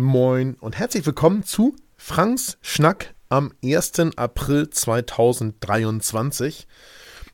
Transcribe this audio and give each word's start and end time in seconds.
Moin 0.00 0.54
und 0.60 0.78
herzlich 0.78 1.04
willkommen 1.06 1.42
zu 1.42 1.74
Franks 1.96 2.56
Schnack 2.62 3.14
am 3.30 3.50
1. 3.64 3.94
April 4.14 4.70
2023. 4.70 6.68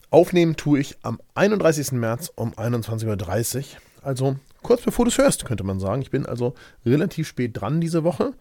Aufnehmen 0.09 0.57
tue 0.57 0.81
ich 0.81 0.97
am 1.03 1.21
31. 1.35 1.93
März 1.93 2.33
um 2.35 2.55
21.30 2.55 3.59
Uhr. 3.59 3.65
Also 4.01 4.37
kurz 4.63 4.81
bevor 4.81 5.05
du 5.05 5.11
es 5.11 5.19
hörst, 5.19 5.45
könnte 5.45 5.63
man 5.63 5.79
sagen. 5.79 6.01
Ich 6.01 6.11
bin 6.11 6.25
also 6.25 6.55
relativ 6.87 7.29
spät 7.29 7.51
dran 7.53 7.83
diese 7.83 8.03
Woche. 8.03 8.33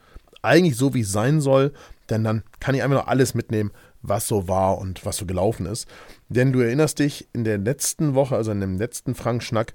Eigentlich 0.42 0.78
so, 0.78 0.94
wie 0.94 1.02
es 1.02 1.12
sein 1.12 1.42
soll, 1.42 1.74
denn 2.10 2.24
dann 2.24 2.44
kann 2.62 2.76
ich 2.76 2.82
einfach 2.82 3.00
noch 3.00 3.08
alles 3.08 3.34
mitnehmen, 3.34 3.72
was 4.04 4.26
so 4.26 4.48
war 4.48 4.78
und 4.78 5.06
was 5.06 5.18
so 5.18 5.26
gelaufen 5.26 5.66
ist. 5.66 5.86
Denn 6.30 6.54
du 6.54 6.62
erinnerst 6.62 7.00
dich, 7.00 7.28
in 7.34 7.44
der 7.44 7.58
letzten 7.58 8.16
Woche, 8.16 8.38
also 8.38 8.52
in 8.52 8.62
dem 8.62 8.78
letzten 8.78 9.16
Frank-Schnack, 9.16 9.74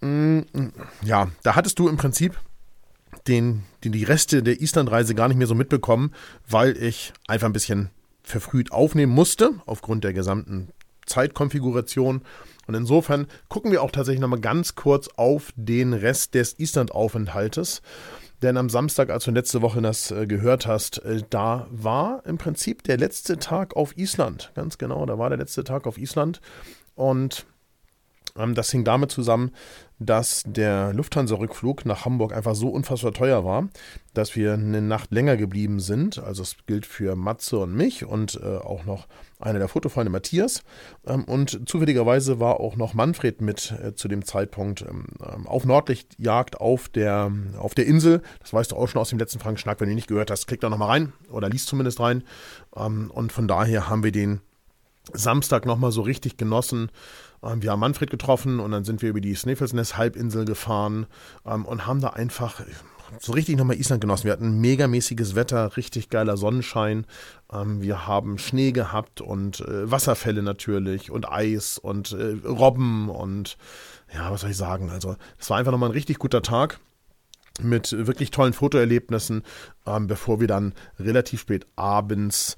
mm, 0.00 0.40
ja, 1.02 1.28
da 1.42 1.54
hattest 1.54 1.78
du 1.78 1.90
im 1.90 1.98
Prinzip 1.98 2.40
den, 3.26 3.62
den, 3.82 3.92
die 3.92 4.04
Reste 4.04 4.42
der 4.42 4.60
Islandreise 4.60 5.14
gar 5.14 5.28
nicht 5.28 5.36
mehr 5.36 5.46
so 5.46 5.54
mitbekommen, 5.54 6.12
weil 6.48 6.76
ich 6.76 7.12
einfach 7.26 7.46
ein 7.46 7.52
bisschen 7.52 7.90
verfrüht 8.22 8.72
aufnehmen 8.72 9.12
musste, 9.12 9.50
aufgrund 9.66 10.04
der 10.04 10.12
gesamten 10.12 10.68
Zeitkonfiguration. 11.06 12.22
Und 12.66 12.74
insofern 12.74 13.26
gucken 13.48 13.70
wir 13.70 13.82
auch 13.82 13.90
tatsächlich 13.90 14.20
nochmal 14.20 14.40
ganz 14.40 14.74
kurz 14.74 15.08
auf 15.16 15.52
den 15.56 15.92
Rest 15.92 16.34
des 16.34 16.58
Island-Aufenthaltes. 16.58 17.82
Denn 18.42 18.56
am 18.56 18.68
Samstag, 18.68 19.10
als 19.10 19.24
du 19.24 19.30
letzte 19.30 19.62
Woche 19.62 19.80
das 19.80 20.10
äh, 20.10 20.26
gehört 20.26 20.66
hast, 20.66 20.98
äh, 21.04 21.22
da 21.30 21.66
war 21.70 22.22
im 22.26 22.36
Prinzip 22.36 22.82
der 22.82 22.98
letzte 22.98 23.38
Tag 23.38 23.76
auf 23.76 23.96
Island. 23.96 24.52
Ganz 24.54 24.76
genau, 24.76 25.06
da 25.06 25.18
war 25.18 25.28
der 25.28 25.38
letzte 25.38 25.64
Tag 25.64 25.86
auf 25.86 25.98
Island. 25.98 26.40
Und 26.94 27.46
das 28.34 28.70
hing 28.70 28.82
damit 28.82 29.12
zusammen, 29.12 29.52
dass 30.00 30.42
der 30.44 30.92
Lufthansa-Rückflug 30.92 31.86
nach 31.86 32.04
Hamburg 32.04 32.32
einfach 32.32 32.56
so 32.56 32.68
unfassbar 32.68 33.12
teuer 33.12 33.44
war, 33.44 33.68
dass 34.12 34.34
wir 34.34 34.54
eine 34.54 34.82
Nacht 34.82 35.12
länger 35.12 35.36
geblieben 35.36 35.78
sind. 35.78 36.18
Also 36.18 36.42
es 36.42 36.56
gilt 36.66 36.84
für 36.84 37.14
Matze 37.14 37.58
und 37.58 37.74
mich 37.74 38.04
und 38.04 38.40
äh, 38.42 38.56
auch 38.56 38.84
noch 38.84 39.06
einer 39.38 39.60
der 39.60 39.68
Fotofreunde 39.68 40.10
Matthias. 40.10 40.64
Ähm, 41.06 41.22
und 41.24 41.68
zufälligerweise 41.68 42.40
war 42.40 42.58
auch 42.58 42.74
noch 42.74 42.92
Manfred 42.92 43.40
mit 43.40 43.72
äh, 43.80 43.94
zu 43.94 44.08
dem 44.08 44.24
Zeitpunkt 44.24 44.82
ähm, 44.82 45.06
ähm 45.24 45.46
auf 45.46 45.64
Nordlichtjagd 45.64 46.60
auf 46.60 46.88
der, 46.88 47.30
auf 47.56 47.74
der 47.74 47.86
Insel. 47.86 48.20
Das 48.40 48.52
weißt 48.52 48.72
du 48.72 48.76
auch 48.76 48.88
schon 48.88 49.00
aus 49.00 49.10
dem 49.10 49.20
letzten 49.20 49.38
Frank-Schnack. 49.38 49.80
Wenn 49.80 49.86
du 49.86 49.92
ihn 49.92 49.96
nicht 49.96 50.08
gehört 50.08 50.32
hast, 50.32 50.48
klick 50.48 50.60
da 50.60 50.68
nochmal 50.68 50.88
rein 50.88 51.12
oder 51.30 51.48
liest 51.48 51.68
zumindest 51.68 52.00
rein. 52.00 52.24
Ähm, 52.74 53.12
und 53.12 53.30
von 53.30 53.46
daher 53.46 53.88
haben 53.88 54.02
wir 54.02 54.12
den 54.12 54.40
Samstag 55.12 55.66
nochmal 55.66 55.92
so 55.92 56.02
richtig 56.02 56.36
genossen. 56.36 56.90
Ähm, 57.44 57.62
wir 57.62 57.70
haben 57.70 57.80
Manfred 57.80 58.10
getroffen 58.10 58.60
und 58.60 58.70
dann 58.70 58.84
sind 58.84 59.02
wir 59.02 59.10
über 59.10 59.20
die 59.20 59.34
Snæfellsnes-Halbinsel 59.34 60.44
gefahren 60.44 61.06
ähm, 61.46 61.64
und 61.64 61.86
haben 61.86 62.00
da 62.00 62.10
einfach 62.10 62.60
so 63.20 63.32
richtig 63.32 63.56
nochmal 63.56 63.76
Island 63.76 64.00
genossen. 64.00 64.24
Wir 64.24 64.32
hatten 64.32 64.60
megamäßiges 64.60 65.34
Wetter, 65.34 65.76
richtig 65.76 66.08
geiler 66.08 66.36
Sonnenschein. 66.36 67.06
Ähm, 67.52 67.82
wir 67.82 68.06
haben 68.06 68.38
Schnee 68.38 68.72
gehabt 68.72 69.20
und 69.20 69.60
äh, 69.60 69.90
Wasserfälle 69.90 70.42
natürlich 70.42 71.10
und 71.10 71.30
Eis 71.30 71.78
und 71.78 72.12
äh, 72.12 72.46
Robben 72.46 73.08
und 73.08 73.56
ja, 74.12 74.30
was 74.30 74.42
soll 74.42 74.50
ich 74.50 74.56
sagen? 74.56 74.90
Also, 74.90 75.16
es 75.38 75.50
war 75.50 75.58
einfach 75.58 75.72
nochmal 75.72 75.88
ein 75.90 75.94
richtig 75.94 76.18
guter 76.18 76.42
Tag 76.42 76.78
mit 77.60 77.92
wirklich 77.92 78.30
tollen 78.30 78.52
Fotoerlebnissen, 78.52 79.42
bevor 80.00 80.40
wir 80.40 80.48
dann 80.48 80.74
relativ 80.98 81.40
spät 81.40 81.66
abends 81.76 82.56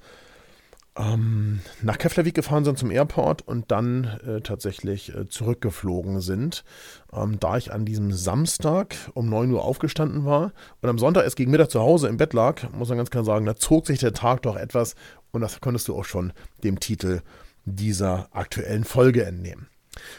ähm, 0.97 1.61
nach 1.83 1.99
Keflavik 1.99 2.35
gefahren 2.35 2.65
sind 2.65 2.79
zum 2.79 2.91
Airport 2.91 3.43
und 3.47 3.71
dann 3.71 4.05
äh, 4.27 4.41
tatsächlich 4.41 5.15
äh, 5.15 5.29
zurückgeflogen 5.29 6.21
sind. 6.21 6.65
Ähm, 7.13 7.39
da 7.39 7.57
ich 7.57 7.73
an 7.73 7.85
diesem 7.85 8.13
Samstag 8.13 8.97
um 9.15 9.29
9 9.29 9.51
Uhr 9.51 9.63
aufgestanden 9.63 10.25
war 10.25 10.53
und 10.81 10.89
am 10.89 10.99
Sonntag 10.99 11.25
erst 11.25 11.37
gegen 11.37 11.51
Mittag 11.51 11.71
zu 11.71 11.81
Hause 11.81 12.09
im 12.09 12.17
Bett 12.17 12.33
lag, 12.33 12.71
muss 12.73 12.89
man 12.89 12.99
ganz 12.99 13.11
klar 13.11 13.25
sagen, 13.25 13.47
da 13.47 13.57
zog 13.57 13.87
sich 13.87 13.99
der 13.99 14.15
Tag 14.15 14.43
doch 14.43 14.57
etwas 14.57 14.95
und 15.33 15.41
das 15.43 15.61
konntest 15.61 15.89
du 15.89 15.97
auch 15.97 16.05
schon 16.05 16.33
dem 16.65 16.81
Titel 16.81 17.21
dieser 17.65 18.29
aktuellen 18.33 18.85
Folge 18.85 19.25
entnehmen. 19.25 19.69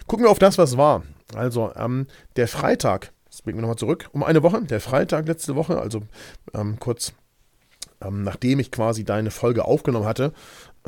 Gucken 0.05 0.25
wir 0.25 0.31
auf 0.31 0.39
das, 0.39 0.57
was 0.57 0.77
war. 0.77 1.03
Also 1.33 1.71
ähm, 1.75 2.07
der 2.35 2.47
Freitag, 2.47 3.13
das 3.29 3.41
bringen 3.41 3.57
wir 3.57 3.61
nochmal 3.61 3.77
zurück, 3.77 4.09
um 4.11 4.23
eine 4.23 4.43
Woche, 4.43 4.61
der 4.63 4.79
Freitag 4.79 5.27
letzte 5.27 5.55
Woche, 5.55 5.79
also 5.79 6.03
ähm, 6.53 6.77
kurz 6.79 7.13
ähm, 8.01 8.23
nachdem 8.23 8.59
ich 8.59 8.71
quasi 8.71 9.03
deine 9.03 9.31
Folge 9.31 9.65
aufgenommen 9.65 10.05
hatte, 10.05 10.33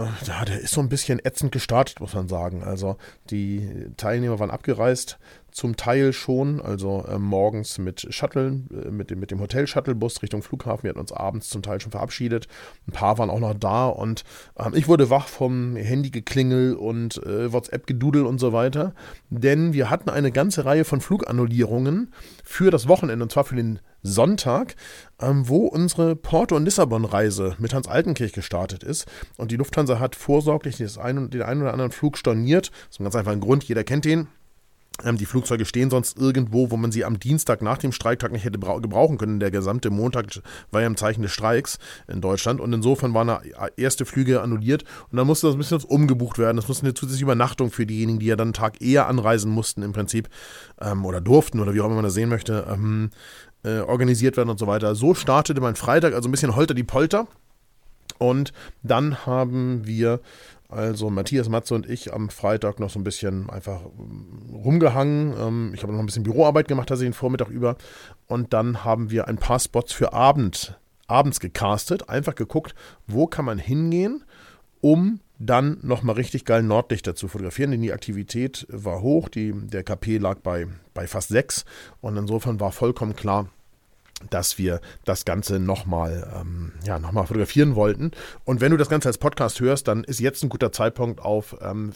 ja, 0.05 0.45
der 0.45 0.59
ist 0.59 0.73
so 0.73 0.81
ein 0.81 0.89
bisschen 0.89 1.19
ätzend 1.23 1.51
gestartet, 1.51 1.99
muss 1.99 2.13
man 2.13 2.27
sagen. 2.27 2.63
Also 2.63 2.97
die 3.29 3.87
Teilnehmer 3.97 4.39
waren 4.39 4.51
abgereist, 4.51 5.19
zum 5.51 5.75
Teil 5.75 6.13
schon, 6.13 6.61
also 6.61 7.05
äh, 7.07 7.17
morgens 7.17 7.77
mit 7.77 8.07
Shuttle, 8.13 8.61
äh, 8.71 8.91
mit 8.91 9.09
dem, 9.09 9.19
mit 9.19 9.31
dem 9.31 9.39
Hotel-Shuttlebus 9.39 10.21
Richtung 10.21 10.41
Flughafen. 10.41 10.83
Wir 10.83 10.89
hatten 10.91 10.99
uns 10.99 11.11
abends 11.11 11.49
zum 11.49 11.61
Teil 11.61 11.81
schon 11.81 11.91
verabschiedet. 11.91 12.47
Ein 12.87 12.91
paar 12.91 13.17
waren 13.17 13.29
auch 13.29 13.39
noch 13.39 13.53
da 13.53 13.87
und 13.87 14.23
äh, 14.55 14.69
ich 14.73 14.87
wurde 14.87 15.09
wach 15.09 15.27
vom 15.27 15.75
Handygeklingel 15.75 16.75
und 16.75 17.17
äh, 17.25 17.51
WhatsApp-Gedudel 17.51 18.25
und 18.25 18.39
so 18.39 18.53
weiter. 18.53 18.93
Denn 19.29 19.73
wir 19.73 19.89
hatten 19.89 20.09
eine 20.09 20.31
ganze 20.31 20.65
Reihe 20.65 20.85
von 20.85 21.01
Flugannullierungen 21.01 22.13
für 22.43 22.71
das 22.71 22.87
Wochenende 22.87 23.23
und 23.23 23.31
zwar 23.31 23.43
für 23.43 23.55
den 23.55 23.79
Sonntag, 24.01 24.75
ähm, 25.19 25.49
wo 25.49 25.67
unsere 25.67 26.15
Porto- 26.15 26.55
und 26.55 26.63
Lissabon-Reise 26.63 27.55
mit 27.59 27.73
Hans 27.73 27.87
Altenkirch 27.87 28.33
gestartet 28.33 28.83
ist. 28.83 29.05
Und 29.37 29.51
die 29.51 29.57
Lufthansa 29.57 29.88
hat 29.97 30.15
vorsorglich 30.15 30.77
den 30.77 30.99
einen 30.99 31.31
oder 31.31 31.73
anderen 31.73 31.91
Flug 31.91 32.17
storniert. 32.17 32.67
Das 32.67 32.95
ist 32.95 32.99
ein 32.99 33.05
ganz 33.05 33.15
einfacher 33.15 33.37
Grund, 33.37 33.63
jeder 33.63 33.83
kennt 33.83 34.05
den. 34.05 34.27
Ähm, 35.03 35.17
die 35.17 35.25
Flugzeuge 35.25 35.65
stehen 35.65 35.89
sonst 35.89 36.17
irgendwo, 36.17 36.71
wo 36.71 36.77
man 36.77 36.91
sie 36.91 37.05
am 37.05 37.19
Dienstag 37.19 37.61
nach 37.61 37.77
dem 37.77 37.91
Streiktag 37.91 38.31
nicht 38.31 38.43
hätte 38.43 38.59
gebrauchen 38.59 39.17
können. 39.17 39.39
Der 39.39 39.51
gesamte 39.51 39.89
Montag 39.89 40.27
war 40.71 40.81
ja 40.81 40.87
im 40.87 40.97
Zeichen 40.97 41.21
des 41.21 41.31
Streiks 41.31 41.79
in 42.07 42.21
Deutschland 42.21 42.59
und 42.59 42.73
insofern 42.73 43.13
waren 43.13 43.27
da 43.27 43.41
erste 43.77 44.05
Flüge 44.05 44.41
annulliert 44.41 44.83
und 45.11 45.17
dann 45.17 45.27
musste 45.27 45.47
das 45.47 45.55
ein 45.55 45.59
bisschen 45.59 45.81
umgebucht 45.83 46.37
werden. 46.37 46.57
Das 46.57 46.67
musste 46.67 46.85
eine 46.85 46.93
zusätzliche 46.93 47.25
Übernachtung 47.25 47.71
für 47.71 47.85
diejenigen, 47.85 48.19
die 48.19 48.27
ja 48.27 48.35
dann 48.35 48.49
einen 48.49 48.53
Tag 48.53 48.81
eher 48.81 49.07
anreisen 49.07 49.51
mussten 49.51 49.83
im 49.83 49.93
Prinzip 49.93 50.29
ähm, 50.81 51.05
oder 51.05 51.21
durften 51.21 51.59
oder 51.59 51.73
wie 51.73 51.81
auch 51.81 51.85
immer 51.85 51.95
man 51.95 52.03
das 52.03 52.13
sehen 52.13 52.29
möchte, 52.29 52.67
ähm, 52.69 53.11
äh, 53.63 53.79
organisiert 53.79 54.37
werden 54.37 54.49
und 54.49 54.59
so 54.59 54.67
weiter. 54.67 54.95
So 54.95 55.13
startete 55.13 55.61
mein 55.61 55.75
Freitag, 55.75 56.13
also 56.13 56.27
ein 56.27 56.31
bisschen 56.31 56.55
holter 56.55 56.73
die 56.73 56.83
Polter. 56.83 57.27
Und 58.19 58.53
dann 58.83 59.25
haben 59.25 59.87
wir 59.87 60.19
also 60.69 61.09
Matthias 61.09 61.49
Matze 61.49 61.73
und 61.73 61.89
ich 61.89 62.13
am 62.13 62.29
Freitag 62.29 62.79
noch 62.79 62.91
so 62.91 62.99
ein 62.99 63.03
bisschen 63.03 63.49
einfach 63.49 63.81
ähm, 63.97 64.53
rumgehangen. 64.53 65.33
Ähm, 65.39 65.71
ich 65.73 65.81
habe 65.81 65.91
noch 65.91 65.99
ein 65.99 66.05
bisschen 66.05 66.23
Büroarbeit 66.23 66.67
gemacht, 66.67 66.91
also 66.91 67.03
den 67.03 67.13
Vormittag 67.13 67.49
über. 67.49 67.75
Und 68.27 68.53
dann 68.53 68.83
haben 68.83 69.09
wir 69.09 69.27
ein 69.27 69.37
paar 69.37 69.59
Spots 69.59 69.93
für 69.93 70.13
Abend, 70.13 70.79
abends 71.07 71.39
gecastet. 71.39 72.07
Einfach 72.07 72.35
geguckt, 72.35 72.75
wo 73.07 73.25
kann 73.25 73.45
man 73.45 73.57
hingehen, 73.57 74.23
um 74.79 75.21
dann 75.39 75.79
nochmal 75.81 76.15
richtig 76.15 76.45
geil 76.45 76.61
Nordlichter 76.61 77.15
zu 77.15 77.27
fotografieren, 77.29 77.71
denn 77.71 77.81
die 77.81 77.93
Aktivität 77.93 78.67
war 78.69 79.01
hoch, 79.01 79.29
die, 79.29 79.53
der 79.53 79.83
KP 79.83 80.17
lag 80.17 80.39
bei, 80.39 80.67
bei 80.93 81.07
fast 81.07 81.29
sechs 81.29 81.63
und 82.01 82.17
insofern 82.17 82.59
war 82.59 82.73
vollkommen 82.73 83.15
klar, 83.15 83.47
dass 84.29 84.57
wir 84.57 84.81
das 85.05 85.25
Ganze 85.25 85.59
nochmal 85.59 86.29
ähm, 86.39 86.73
ja, 86.83 86.99
noch 86.99 87.13
fotografieren 87.27 87.75
wollten. 87.75 88.11
Und 88.43 88.61
wenn 88.61 88.71
du 88.71 88.77
das 88.77 88.89
Ganze 88.89 89.07
als 89.09 89.17
Podcast 89.17 89.59
hörst, 89.59 89.87
dann 89.87 90.03
ist 90.03 90.19
jetzt 90.19 90.43
ein 90.43 90.49
guter 90.49 90.71
Zeitpunkt 90.71 91.21
auf 91.21 91.55
ähm, 91.61 91.91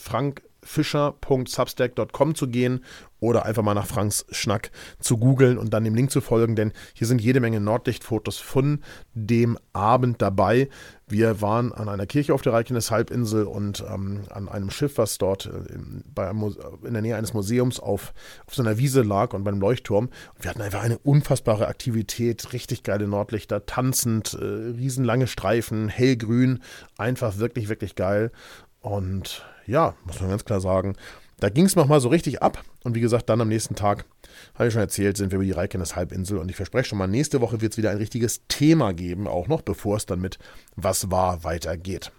frankfischer.substack.com 0.63 2.35
zu 2.35 2.47
gehen 2.47 2.83
oder 3.19 3.45
einfach 3.45 3.63
mal 3.63 3.73
nach 3.73 3.85
Franks 3.85 4.25
Schnack 4.31 4.71
zu 4.99 5.17
googeln 5.17 5.57
und 5.57 5.73
dann 5.73 5.85
dem 5.85 5.95
Link 5.95 6.11
zu 6.11 6.19
folgen, 6.19 6.55
denn 6.55 6.73
hier 6.93 7.07
sind 7.07 7.21
jede 7.21 7.39
Menge 7.39 7.61
Nordlichtfotos 7.61 8.37
von 8.37 8.81
dem 9.13 9.57
Abend 9.71 10.21
dabei. 10.21 10.67
Wir 11.07 11.41
waren 11.41 11.71
an 11.71 11.89
einer 11.89 12.05
Kirche 12.05 12.33
auf 12.33 12.41
der 12.41 12.53
Reykjanes-Halbinsel 12.53 13.43
und 13.43 13.83
ähm, 13.89 14.21
an 14.29 14.49
einem 14.49 14.69
Schiff, 14.69 14.97
was 14.97 15.19
dort 15.19 15.45
äh, 15.45 15.73
in, 15.73 16.03
bei, 16.13 16.29
in 16.29 16.93
der 16.93 17.01
Nähe 17.01 17.15
eines 17.15 17.33
Museums 17.33 17.79
auf, 17.79 18.13
auf 18.45 18.55
so 18.55 18.61
einer 18.61 18.77
Wiese 18.77 19.03
lag 19.03 19.33
und 19.33 19.43
beim 19.43 19.59
Leuchtturm. 19.59 20.05
Und 20.05 20.43
wir 20.43 20.49
hatten 20.49 20.61
einfach 20.61 20.81
eine 20.81 20.97
unfassbare 20.97 21.67
Aktivität, 21.67 22.51
richtig 22.51 22.83
geile 22.83 23.07
Nordlichter, 23.07 23.65
tanzend, 23.65 24.33
äh, 24.33 24.43
riesenlange 24.43 25.27
Streifen, 25.27 25.87
hellgrün, 25.87 26.61
einfach 26.97 27.37
wirklich, 27.37 27.69
wirklich 27.69 27.95
geil. 27.95 28.31
Und 28.83 29.43
ja, 29.65 29.95
muss 30.05 30.19
man 30.19 30.29
ganz 30.29 30.45
klar 30.45 30.59
sagen, 30.59 30.95
da 31.39 31.49
ging 31.49 31.65
es 31.65 31.75
nochmal 31.75 32.01
so 32.01 32.09
richtig 32.09 32.43
ab. 32.43 32.63
Und 32.83 32.95
wie 32.95 33.01
gesagt, 33.01 33.29
dann 33.29 33.41
am 33.41 33.47
nächsten 33.47 33.75
Tag, 33.75 34.05
habe 34.55 34.67
ich 34.67 34.73
schon 34.73 34.81
erzählt, 34.81 35.17
sind 35.17 35.31
wir 35.31 35.37
über 35.37 35.45
die 35.45 35.51
Reikenes 35.51 35.95
Halbinsel. 35.95 36.37
Und 36.37 36.49
ich 36.49 36.57
verspreche 36.57 36.89
schon 36.89 36.97
mal, 36.97 37.07
nächste 37.07 37.41
Woche 37.41 37.61
wird 37.61 37.71
es 37.71 37.77
wieder 37.77 37.89
ein 37.89 37.97
richtiges 37.97 38.41
Thema 38.49 38.93
geben, 38.93 39.27
auch 39.27 39.47
noch, 39.47 39.61
bevor 39.61 39.97
es 39.97 40.05
dann 40.05 40.19
mit 40.19 40.37
Was 40.75 41.09
war 41.09 41.43
weitergeht. 41.43 42.11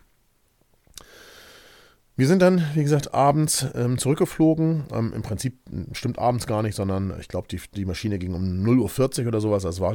Wir 2.16 2.28
sind 2.28 2.40
dann, 2.40 2.64
wie 2.74 2.82
gesagt, 2.82 3.12
abends 3.12 3.66
ähm, 3.74 3.98
zurückgeflogen. 3.98 4.84
Ähm, 4.90 5.12
Im 5.14 5.22
Prinzip 5.22 5.58
stimmt 5.92 6.18
abends 6.18 6.46
gar 6.46 6.62
nicht, 6.62 6.76
sondern 6.76 7.14
ich 7.20 7.28
glaube, 7.28 7.48
die, 7.48 7.60
die 7.74 7.84
Maschine 7.84 8.18
ging 8.18 8.34
um 8.34 8.42
0.40 8.64 9.22
Uhr 9.22 9.28
oder 9.28 9.40
sowas. 9.40 9.64
Das 9.64 9.80
war 9.80 9.94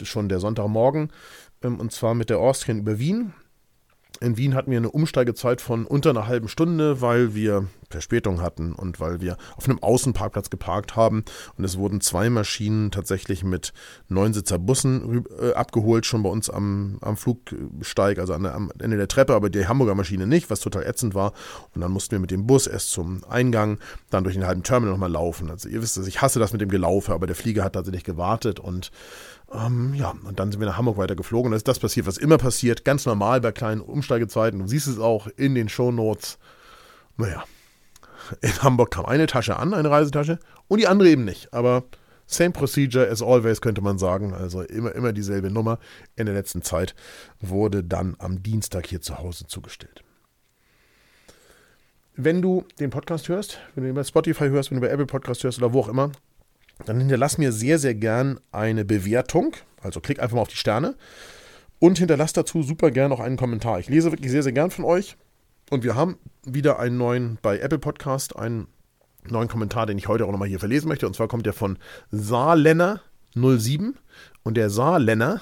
schon 0.00 0.28
der 0.28 0.40
Sonntagmorgen. 0.40 1.10
Ähm, 1.62 1.78
und 1.78 1.92
zwar 1.92 2.14
mit 2.14 2.30
der 2.30 2.38
Austrian 2.38 2.78
über 2.78 2.98
Wien. 2.98 3.34
In 4.22 4.36
Wien 4.36 4.54
hatten 4.54 4.70
wir 4.70 4.76
eine 4.76 4.90
Umsteigezeit 4.90 5.62
von 5.62 5.86
unter 5.86 6.10
einer 6.10 6.26
halben 6.26 6.48
Stunde, 6.48 7.00
weil 7.00 7.34
wir 7.34 7.68
Verspätung 7.90 8.40
hatten 8.40 8.72
und 8.72 9.00
weil 9.00 9.20
wir 9.20 9.36
auf 9.56 9.68
einem 9.68 9.82
Außenparkplatz 9.82 10.50
geparkt 10.50 10.96
haben 10.96 11.24
und 11.56 11.64
es 11.64 11.76
wurden 11.76 12.00
zwei 12.00 12.30
Maschinen 12.30 12.90
tatsächlich 12.90 13.44
mit 13.44 13.72
Neunsitzer 14.08 14.58
Bussen 14.58 15.24
äh, 15.40 15.52
abgeholt, 15.52 16.06
schon 16.06 16.22
bei 16.22 16.30
uns 16.30 16.48
am, 16.48 16.98
am 17.00 17.16
Flugsteig, 17.16 18.18
also 18.18 18.36
der, 18.38 18.54
am 18.54 18.72
Ende 18.78 18.96
der 18.96 19.08
Treppe, 19.08 19.34
aber 19.34 19.50
die 19.50 19.66
Hamburger 19.66 19.94
Maschine 19.94 20.26
nicht, 20.26 20.50
was 20.50 20.60
total 20.60 20.84
ätzend 20.84 21.14
war. 21.14 21.32
Und 21.74 21.80
dann 21.80 21.90
mussten 21.90 22.12
wir 22.12 22.20
mit 22.20 22.30
dem 22.30 22.46
Bus 22.46 22.66
erst 22.66 22.90
zum 22.90 23.24
Eingang, 23.28 23.78
dann 24.10 24.24
durch 24.24 24.36
den 24.36 24.46
halben 24.46 24.62
Terminal 24.62 24.92
nochmal 24.92 25.10
laufen. 25.10 25.50
Also 25.50 25.68
ihr 25.68 25.82
wisst 25.82 25.96
es, 25.96 26.06
ich 26.06 26.22
hasse 26.22 26.38
das 26.38 26.52
mit 26.52 26.60
dem 26.60 26.68
Gelaufe, 26.68 27.12
aber 27.12 27.26
der 27.26 27.36
Flieger 27.36 27.64
hat 27.64 27.74
tatsächlich 27.74 28.04
gewartet 28.04 28.60
und 28.60 28.90
ähm, 29.52 29.94
ja, 29.94 30.14
und 30.24 30.38
dann 30.38 30.52
sind 30.52 30.60
wir 30.60 30.68
nach 30.68 30.78
Hamburg 30.78 30.96
weiter 30.96 31.16
geflogen. 31.16 31.50
Da 31.50 31.56
ist 31.56 31.66
das 31.66 31.80
passiert, 31.80 32.06
was 32.06 32.18
immer 32.18 32.38
passiert, 32.38 32.84
ganz 32.84 33.04
normal 33.04 33.40
bei 33.40 33.50
kleinen 33.52 33.80
Umsteigezeiten. 33.80 34.60
Du 34.60 34.68
siehst 34.68 34.86
es 34.86 34.98
auch 34.98 35.26
in 35.36 35.54
den 35.54 35.68
Shownotes. 35.68 36.38
Naja, 37.16 37.42
in 38.40 38.62
Hamburg 38.62 38.90
kam 38.90 39.06
eine 39.06 39.26
Tasche 39.26 39.56
an, 39.56 39.74
eine 39.74 39.90
Reisetasche, 39.90 40.38
und 40.68 40.80
die 40.80 40.86
andere 40.86 41.08
eben 41.08 41.24
nicht. 41.24 41.52
Aber 41.52 41.84
same 42.26 42.50
procedure 42.50 43.08
as 43.08 43.22
always, 43.22 43.60
könnte 43.60 43.80
man 43.80 43.98
sagen. 43.98 44.34
Also 44.34 44.62
immer, 44.62 44.94
immer 44.94 45.12
dieselbe 45.12 45.50
Nummer. 45.50 45.78
In 46.16 46.26
der 46.26 46.34
letzten 46.34 46.62
Zeit 46.62 46.94
wurde 47.40 47.82
dann 47.82 48.16
am 48.18 48.42
Dienstag 48.42 48.86
hier 48.86 49.00
zu 49.00 49.18
Hause 49.18 49.46
zugestellt. 49.46 50.04
Wenn 52.14 52.42
du 52.42 52.64
den 52.78 52.90
Podcast 52.90 53.28
hörst, 53.28 53.58
wenn 53.74 53.84
du 53.84 53.90
ihn 53.90 53.94
bei 53.94 54.04
Spotify 54.04 54.48
hörst, 54.48 54.70
wenn 54.70 54.80
du 54.80 54.86
bei 54.86 54.92
Apple 54.92 55.06
Podcast 55.06 55.42
hörst 55.42 55.58
oder 55.58 55.72
wo 55.72 55.80
auch 55.80 55.88
immer, 55.88 56.12
dann 56.84 56.98
hinterlass 56.98 57.38
mir 57.38 57.52
sehr, 57.52 57.78
sehr 57.78 57.94
gern 57.94 58.40
eine 58.52 58.84
Bewertung. 58.84 59.56
Also 59.82 60.00
klick 60.00 60.20
einfach 60.20 60.36
mal 60.36 60.42
auf 60.42 60.48
die 60.48 60.56
Sterne 60.56 60.96
und 61.78 61.98
hinterlass 61.98 62.32
dazu 62.32 62.62
super 62.62 62.90
gern 62.90 63.12
auch 63.12 63.20
einen 63.20 63.36
Kommentar. 63.36 63.80
Ich 63.80 63.88
lese 63.88 64.12
wirklich 64.12 64.30
sehr, 64.30 64.42
sehr 64.42 64.52
gern 64.52 64.70
von 64.70 64.84
euch. 64.84 65.16
Und 65.70 65.84
wir 65.84 65.94
haben 65.94 66.18
wieder 66.44 66.80
einen 66.80 66.98
neuen 66.98 67.38
bei 67.40 67.60
Apple 67.60 67.78
Podcast, 67.78 68.36
einen 68.36 68.66
neuen 69.28 69.48
Kommentar, 69.48 69.86
den 69.86 69.98
ich 69.98 70.08
heute 70.08 70.26
auch 70.26 70.32
nochmal 70.32 70.48
hier 70.48 70.58
verlesen 70.58 70.88
möchte. 70.88 71.06
Und 71.06 71.14
zwar 71.14 71.28
kommt 71.28 71.46
der 71.46 71.52
von 71.52 71.78
Saarlenner07. 72.12 73.94
Und 74.42 74.56
der 74.56 74.68
Saarlenner, 74.68 75.40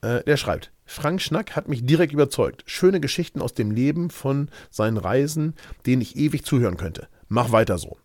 äh, 0.00 0.24
der 0.24 0.38
schreibt, 0.38 0.72
Frank 0.86 1.20
Schnack 1.20 1.54
hat 1.54 1.68
mich 1.68 1.84
direkt 1.84 2.14
überzeugt. 2.14 2.62
Schöne 2.66 2.98
Geschichten 2.98 3.42
aus 3.42 3.52
dem 3.52 3.70
Leben 3.70 4.08
von 4.08 4.48
seinen 4.70 4.96
Reisen, 4.96 5.54
denen 5.84 6.00
ich 6.00 6.16
ewig 6.16 6.44
zuhören 6.44 6.78
könnte. 6.78 7.08
Mach 7.28 7.52
weiter 7.52 7.76
so. 7.76 7.98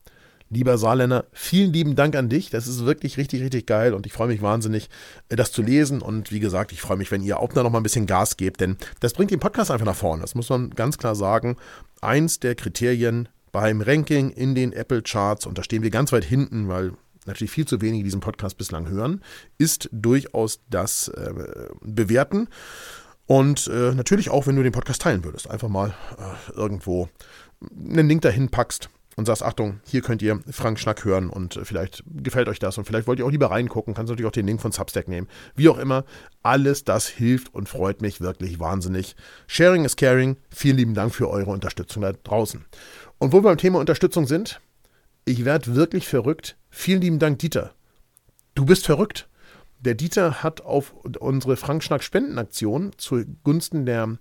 Lieber 0.54 0.78
Saarländer, 0.78 1.28
vielen 1.32 1.72
lieben 1.72 1.96
Dank 1.96 2.14
an 2.14 2.28
dich. 2.28 2.50
Das 2.50 2.68
ist 2.68 2.84
wirklich 2.86 3.16
richtig, 3.16 3.42
richtig 3.42 3.66
geil 3.66 3.94
und 3.94 4.06
ich 4.06 4.12
freue 4.12 4.28
mich 4.28 4.42
wahnsinnig, 4.42 4.90
äh, 5.30 5.38
das 5.38 5.54
zu 5.54 5.62
lesen. 5.62 6.02
Und 6.02 6.30
wie 6.34 6.42
gesagt, 6.42 6.74
ich 6.74 6.82
freue 6.82 6.98
mich, 6.98 7.10
wenn 7.10 7.24
ihr 7.24 7.40
auch 7.40 7.54
da 7.54 7.64
noch 7.64 7.72
mal 7.72 7.80
ein 7.80 7.84
bisschen 7.84 8.06
Gas 8.06 8.36
gebt, 8.36 8.60
denn 8.60 8.76
das 9.00 9.14
bringt 9.14 9.32
den 9.32 9.40
Podcast 9.40 9.72
einfach 9.72 9.86
nach 9.86 9.96
vorne. 9.96 10.22
Das 10.22 10.36
muss 10.36 10.50
man 10.50 10.72
ganz 10.72 10.98
klar 10.98 11.16
sagen. 11.16 11.56
Eins 12.02 12.42
der 12.42 12.56
Kriterien 12.56 13.30
beim 13.54 13.80
Ranking 13.80 14.30
in 14.30 14.54
den 14.54 14.74
Apple 14.74 15.02
Charts, 15.02 15.46
und 15.46 15.58
da 15.58 15.64
stehen 15.64 15.84
wir 15.84 15.90
ganz 15.90 16.12
weit 16.12 16.26
hinten, 16.26 16.68
weil 16.68 16.92
natürlich 17.26 17.52
viel 17.52 17.66
zu 17.66 17.80
wenige 17.80 18.04
diesen 18.04 18.20
Podcast 18.20 18.58
bislang 18.58 18.90
hören, 18.90 19.22
ist 19.58 19.88
durchaus 19.94 20.60
das 20.70 21.08
äh, 21.08 21.34
Bewerten. 21.80 22.50
Und 23.26 23.68
äh, 23.68 23.94
natürlich 23.94 24.30
auch, 24.30 24.48
wenn 24.48 24.58
du 24.58 24.64
den 24.64 24.74
Podcast 24.74 25.02
teilen 25.02 25.24
würdest. 25.24 25.50
Einfach 25.50 25.70
mal 25.70 25.94
äh, 26.18 26.52
irgendwo 26.58 27.08
einen 27.74 28.10
Link 28.10 28.24
dahin 28.24 28.50
packst 28.50 28.90
und 29.22 29.26
sagst, 29.26 29.44
Achtung, 29.44 29.80
hier 29.86 30.02
könnt 30.02 30.22
ihr 30.22 30.40
Frank 30.50 30.80
Schnack 30.80 31.06
hören 31.06 31.30
und 31.30 31.56
äh, 31.56 31.66
vielleicht 31.66 32.04
gefällt 32.08 32.50
euch 32.50 32.58
das 32.58 32.78
und 32.78 32.86
vielleicht 32.86 33.08
wollt 33.08 33.20
ihr 33.20 33.26
auch 33.26 33.32
lieber 33.32 33.52
reingucken, 33.52 33.94
kannst 33.94 34.10
natürlich 34.10 34.28
auch 34.28 34.34
den 34.34 34.48
Link 34.48 34.62
von 34.62 34.72
Substack 34.72 35.08
nehmen. 35.08 35.28
Wie 35.56 35.70
auch 35.70 35.78
immer, 35.78 36.06
alles 36.42 36.84
das 36.84 37.08
hilft 37.08 37.54
und 37.54 37.70
freut 37.70 38.02
mich 38.02 38.20
wirklich 38.20 38.60
wahnsinnig. 38.60 39.16
Sharing 39.46 39.86
is 39.86 39.96
caring. 39.96 40.38
Vielen 40.50 40.78
lieben 40.78 40.94
Dank 40.96 41.14
für 41.14 41.30
eure 41.30 41.52
Unterstützung 41.52 42.02
da 42.02 42.14
draußen. 42.14 42.66
Und 43.20 43.32
wo 43.32 43.38
wir 43.38 43.44
beim 43.44 43.58
Thema 43.58 43.80
Unterstützung 43.80 44.26
sind, 44.26 44.60
ich 45.26 45.46
werde 45.46 45.76
wirklich 45.76 46.08
verrückt. 46.08 46.58
Vielen 46.72 47.02
lieben 47.02 47.20
Dank, 47.20 47.38
Dieter. 47.40 47.76
Du 48.56 48.66
bist 48.66 48.88
verrückt. 48.88 49.30
Der 49.80 49.94
Dieter 49.94 50.44
hat 50.44 50.62
auf 50.62 50.94
unsere 51.20 51.58
Frank 51.58 51.84
Schnack 51.84 52.04
Spendenaktion 52.04 52.92
zugunsten 52.98 53.86
der 53.86 54.18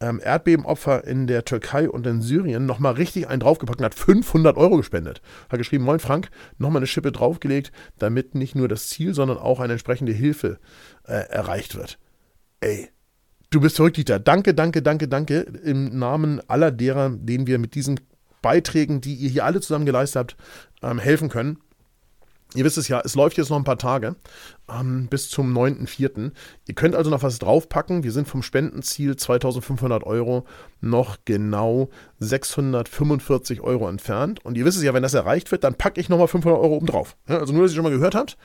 ähm, 0.00 0.20
Erdbebenopfer 0.22 1.04
in 1.04 1.26
der 1.26 1.44
Türkei 1.44 1.88
und 1.88 2.06
in 2.06 2.22
Syrien 2.22 2.66
nochmal 2.66 2.94
richtig 2.94 3.28
einen 3.28 3.40
draufgepackt 3.40 3.80
und 3.80 3.84
hat 3.84 3.94
500 3.94 4.56
Euro 4.56 4.76
gespendet. 4.78 5.20
Hat 5.50 5.58
geschrieben, 5.58 5.84
moin 5.84 6.00
Frank, 6.00 6.30
nochmal 6.58 6.80
eine 6.80 6.86
Schippe 6.86 7.12
draufgelegt, 7.12 7.70
damit 7.98 8.34
nicht 8.34 8.54
nur 8.54 8.68
das 8.68 8.88
Ziel, 8.88 9.14
sondern 9.14 9.38
auch 9.38 9.60
eine 9.60 9.74
entsprechende 9.74 10.12
Hilfe 10.12 10.58
äh, 11.04 11.28
erreicht 11.28 11.76
wird. 11.76 11.98
Ey, 12.60 12.88
du 13.50 13.60
bist 13.60 13.76
verrückt, 13.76 13.96
Dieter. 13.98 14.18
Danke, 14.18 14.54
danke, 14.54 14.82
danke, 14.82 15.08
danke 15.08 15.40
im 15.64 15.98
Namen 15.98 16.40
aller 16.48 16.70
derer, 16.70 17.10
denen 17.10 17.46
wir 17.46 17.58
mit 17.58 17.74
diesen 17.74 18.00
Beiträgen, 18.42 19.00
die 19.00 19.14
ihr 19.14 19.28
hier 19.28 19.44
alle 19.44 19.60
zusammen 19.60 19.86
geleistet 19.86 20.18
habt, 20.18 20.36
ähm, 20.82 20.98
helfen 20.98 21.28
können. 21.28 21.58
Ihr 22.54 22.64
wisst 22.64 22.78
es 22.78 22.88
ja, 22.88 23.00
es 23.04 23.14
läuft 23.14 23.36
jetzt 23.36 23.50
noch 23.50 23.56
ein 23.56 23.64
paar 23.64 23.78
Tage 23.78 24.16
ähm, 24.68 25.06
bis 25.08 25.28
zum 25.28 25.56
9.4. 25.56 26.32
Ihr 26.66 26.74
könnt 26.74 26.96
also 26.96 27.10
noch 27.10 27.22
was 27.22 27.38
draufpacken. 27.38 28.02
Wir 28.02 28.10
sind 28.12 28.26
vom 28.26 28.42
Spendenziel 28.42 29.16
2500 29.16 30.04
Euro 30.04 30.44
noch 30.80 31.18
genau 31.24 31.90
645 32.18 33.60
Euro 33.60 33.88
entfernt. 33.88 34.44
Und 34.44 34.56
ihr 34.56 34.64
wisst 34.64 34.78
es 34.78 34.84
ja, 34.84 34.94
wenn 34.94 35.02
das 35.02 35.14
erreicht 35.14 35.52
wird, 35.52 35.62
dann 35.62 35.74
packe 35.74 36.00
ich 36.00 36.08
nochmal 36.08 36.28
500 36.28 36.60
Euro 36.60 36.74
oben 36.74 36.86
drauf. 36.86 37.16
Ja, 37.28 37.38
also 37.38 37.52
nur, 37.52 37.62
dass 37.62 37.72
ihr 37.72 37.76
schon 37.76 37.84
mal 37.84 37.90
gehört 37.90 38.16
habt. 38.16 38.36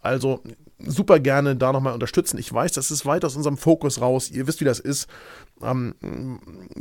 Also 0.00 0.42
super 0.78 1.20
gerne 1.20 1.56
da 1.56 1.72
nochmal 1.72 1.94
unterstützen. 1.94 2.38
Ich 2.38 2.52
weiß, 2.52 2.72
das 2.72 2.90
ist 2.90 3.06
weit 3.06 3.24
aus 3.24 3.36
unserem 3.36 3.56
Fokus 3.56 4.00
raus. 4.00 4.30
Ihr 4.30 4.46
wisst, 4.46 4.60
wie 4.60 4.64
das 4.64 4.80
ist. 4.80 5.08
Ähm, 5.62 5.94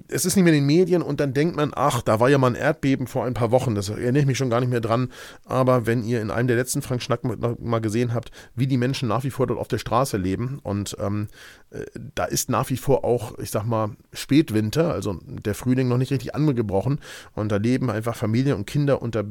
es 0.08 0.26
ist 0.26 0.36
nicht 0.36 0.44
mehr 0.44 0.54
in 0.54 0.62
den 0.62 0.66
Medien 0.66 1.02
und 1.02 1.20
dann 1.20 1.34
denkt 1.34 1.56
man, 1.56 1.72
ach, 1.76 2.02
da 2.02 2.20
war 2.20 2.30
ja 2.30 2.38
mal 2.38 2.48
ein 2.48 2.56
Erdbeben 2.56 3.08
vor 3.08 3.26
ein 3.26 3.34
paar 3.34 3.52
Wochen. 3.52 3.76
Das 3.76 3.90
erinnere 3.90 4.22
ich 4.22 4.26
mich 4.26 4.38
schon 4.38 4.50
gar 4.50 4.60
nicht 4.60 4.70
mehr 4.70 4.82
dran. 4.82 5.10
Aber 5.46 5.86
wenn 5.86 6.04
ihr 6.04 6.22
in 6.22 6.32
einem 6.32 6.48
der 6.48 6.58
letzten 6.58 6.82
Frank 6.82 7.02
Schnack 7.02 7.24
mal 7.24 7.82
gesehen 7.82 8.14
habt, 8.14 8.32
wie 8.56 8.68
die 8.68 8.78
Menschen 8.78 9.08
nach 9.08 9.24
wie 9.24 9.32
vor 9.32 9.48
dort 9.48 9.60
auf 9.60 9.68
der 9.68 9.78
Straße 9.78 10.18
leben 10.18 10.60
und 10.64 10.98
ähm, 11.00 11.28
äh, 11.70 11.86
da 12.16 12.26
ist 12.26 12.50
nach 12.50 12.70
wie 12.70 12.78
vor 12.78 13.04
auch, 13.04 13.38
ich 13.38 13.52
sag 13.52 13.66
mal, 13.66 13.92
Spätwinter, 14.12 14.92
also 14.92 15.20
der 15.24 15.56
Frühling 15.56 15.88
noch 15.88 15.98
nicht 15.98 16.12
richtig 16.12 16.36
angebrochen 16.36 17.00
und 17.36 17.52
da 17.52 17.58
leben 17.58 17.90
einfach 17.90 18.16
Familien 18.16 18.58
und 18.58 18.66
Kinder 18.66 19.02
unter 19.02 19.26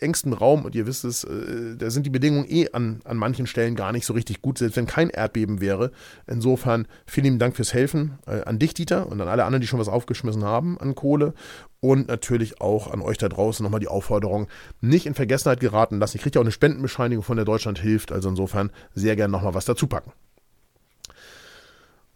engstem 0.00 0.32
Raum 0.32 0.64
und 0.64 0.74
ihr 0.74 0.86
wisst 0.86 1.04
es, 1.04 1.24
äh, 1.24 1.76
da 1.76 1.90
sind 1.90 2.06
die 2.06 2.10
Bedingungen 2.10 2.46
eh 2.48 2.70
an, 2.72 3.00
an 3.04 3.16
manchen 3.16 3.46
Stellen 3.46 3.76
gar 3.76 3.92
nicht 3.92 4.06
so 4.06 4.12
richtig 4.12 4.42
gut, 4.42 4.58
selbst 4.58 4.76
wenn 4.76 4.86
kein 4.86 5.10
Erdbeben 5.10 5.60
wäre. 5.60 5.92
Insofern 6.26 6.86
vielen 7.06 7.24
lieben 7.24 7.38
Dank 7.38 7.56
fürs 7.56 7.74
Helfen 7.74 8.18
äh, 8.26 8.42
an 8.42 8.58
dich, 8.58 8.74
Dieter, 8.74 9.06
und 9.08 9.20
an 9.20 9.28
alle 9.28 9.44
anderen, 9.44 9.60
die 9.60 9.66
schon 9.66 9.80
was 9.80 9.88
aufgeschmissen 9.88 10.44
haben 10.44 10.78
an 10.78 10.94
Kohle. 10.94 11.34
Und 11.80 12.08
natürlich 12.08 12.60
auch 12.60 12.90
an 12.90 13.00
euch 13.00 13.18
da 13.18 13.28
draußen 13.28 13.62
nochmal 13.62 13.80
die 13.80 13.88
Aufforderung, 13.88 14.48
nicht 14.80 15.06
in 15.06 15.14
Vergessenheit 15.14 15.60
geraten 15.60 15.98
lassen. 15.98 16.16
Ich 16.16 16.22
kriege 16.22 16.36
ja 16.36 16.40
auch 16.40 16.44
eine 16.44 16.52
Spendenbescheinigung 16.52 17.22
von 17.22 17.36
der 17.36 17.44
Deutschland 17.44 17.78
hilft, 17.78 18.12
also 18.12 18.28
insofern 18.28 18.70
sehr 18.94 19.14
gerne 19.14 19.32
nochmal 19.32 19.54
was 19.54 19.66
dazu 19.66 19.86
packen. 19.86 20.12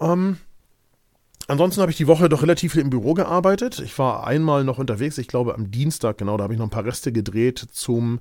Ähm, 0.01 0.39
Ansonsten 1.51 1.81
habe 1.81 1.91
ich 1.91 1.97
die 1.97 2.07
Woche 2.07 2.29
doch 2.29 2.43
relativ 2.43 2.75
viel 2.75 2.81
im 2.81 2.91
Büro 2.91 3.13
gearbeitet. 3.13 3.81
Ich 3.81 3.99
war 3.99 4.25
einmal 4.25 4.63
noch 4.63 4.79
unterwegs, 4.79 5.19
ich 5.19 5.27
glaube 5.27 5.57
am 5.57 5.73
Dienstag, 5.73 6.17
genau, 6.17 6.37
da 6.37 6.45
habe 6.45 6.53
ich 6.55 6.61
noch 6.61 6.67
ein 6.67 6.71
paar 6.71 6.85
Reste 6.85 7.11
gedreht 7.11 7.59
zum 7.59 8.21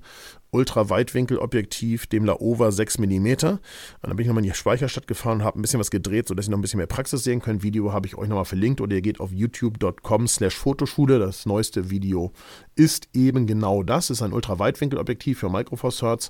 Ultraweitwinkelobjektiv, 0.51 2.07
dem 2.07 2.25
Laowa 2.25 2.71
6 2.71 2.99
mm. 2.99 3.27
Und 3.27 3.59
dann 4.01 4.15
bin 4.15 4.19
ich 4.19 4.27
nochmal 4.27 4.43
in 4.43 4.51
die 4.51 4.57
Speicherstadt 4.57 5.07
gefahren 5.07 5.39
und 5.39 5.43
habe 5.43 5.59
ein 5.59 5.61
bisschen 5.61 5.79
was 5.79 5.91
gedreht, 5.91 6.27
sodass 6.27 6.47
ihr 6.47 6.51
noch 6.51 6.57
ein 6.57 6.61
bisschen 6.61 6.77
mehr 6.79 6.87
Praxis 6.87 7.23
sehen 7.23 7.41
könnt. 7.41 7.63
Video 7.63 7.93
habe 7.93 8.07
ich 8.07 8.17
euch 8.17 8.27
nochmal 8.27 8.45
verlinkt 8.45 8.81
oder 8.81 8.95
ihr 8.95 9.01
geht 9.01 9.19
auf 9.19 9.31
youtube.com 9.31 10.27
slash 10.27 10.55
Fotoschule. 10.55 11.19
Das 11.19 11.45
neueste 11.45 11.89
Video 11.89 12.33
ist 12.75 13.09
eben 13.13 13.47
genau 13.47 13.83
das. 13.83 14.09
Ist 14.09 14.21
ein 14.21 14.33
Ultraweitwinkelobjektiv 14.33 15.39
für 15.39 15.49
Micro 15.49 15.75
Four 15.75 15.91
Thirds, 15.91 16.29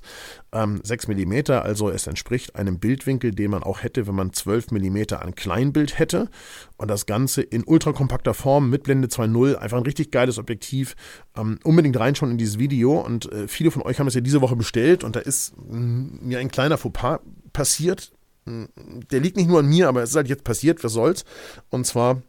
ähm, 0.52 0.80
6 0.82 1.08
mm. 1.08 1.50
Also 1.50 1.88
es 1.90 2.06
entspricht 2.06 2.56
einem 2.56 2.78
Bildwinkel, 2.78 3.30
den 3.30 3.50
man 3.50 3.62
auch 3.62 3.82
hätte, 3.82 4.06
wenn 4.06 4.14
man 4.14 4.32
12 4.32 4.70
mm 4.72 5.14
an 5.14 5.34
Kleinbild 5.34 5.98
hätte. 5.98 6.28
Und 6.76 6.88
das 6.88 7.06
Ganze 7.06 7.42
in 7.42 7.64
ultrakompakter 7.64 8.34
Form 8.34 8.70
mit 8.70 8.82
Blende 8.82 9.08
2.0. 9.08 9.56
Einfach 9.56 9.78
ein 9.78 9.84
richtig 9.84 10.10
geiles 10.10 10.38
Objektiv. 10.38 10.94
Ähm, 11.36 11.58
unbedingt 11.62 11.98
reinschauen 11.98 12.32
in 12.32 12.38
dieses 12.38 12.58
Video. 12.58 13.00
Und 13.00 13.30
äh, 13.32 13.46
viele 13.48 13.70
von 13.70 13.82
euch 13.82 14.00
haben 14.00 14.08
es 14.08 14.14
ja 14.14 14.20
diese 14.20 14.40
Woche 14.40 14.56
bestellt 14.56 15.04
und 15.04 15.16
da 15.16 15.20
ist 15.20 15.54
mm, 15.56 16.26
mir 16.26 16.38
ein 16.38 16.50
kleiner 16.50 16.76
Fauxpas 16.76 17.20
passiert. 17.52 18.12
Mm, 18.46 18.64
der 19.10 19.20
liegt 19.20 19.36
nicht 19.36 19.48
nur 19.48 19.60
an 19.60 19.66
mir, 19.66 19.88
aber 19.88 20.02
es 20.02 20.10
ist 20.10 20.16
halt 20.16 20.28
jetzt 20.28 20.44
passiert, 20.44 20.82
was 20.82 20.92
soll's. 20.92 21.24
Und 21.68 21.86
zwar 21.86 22.22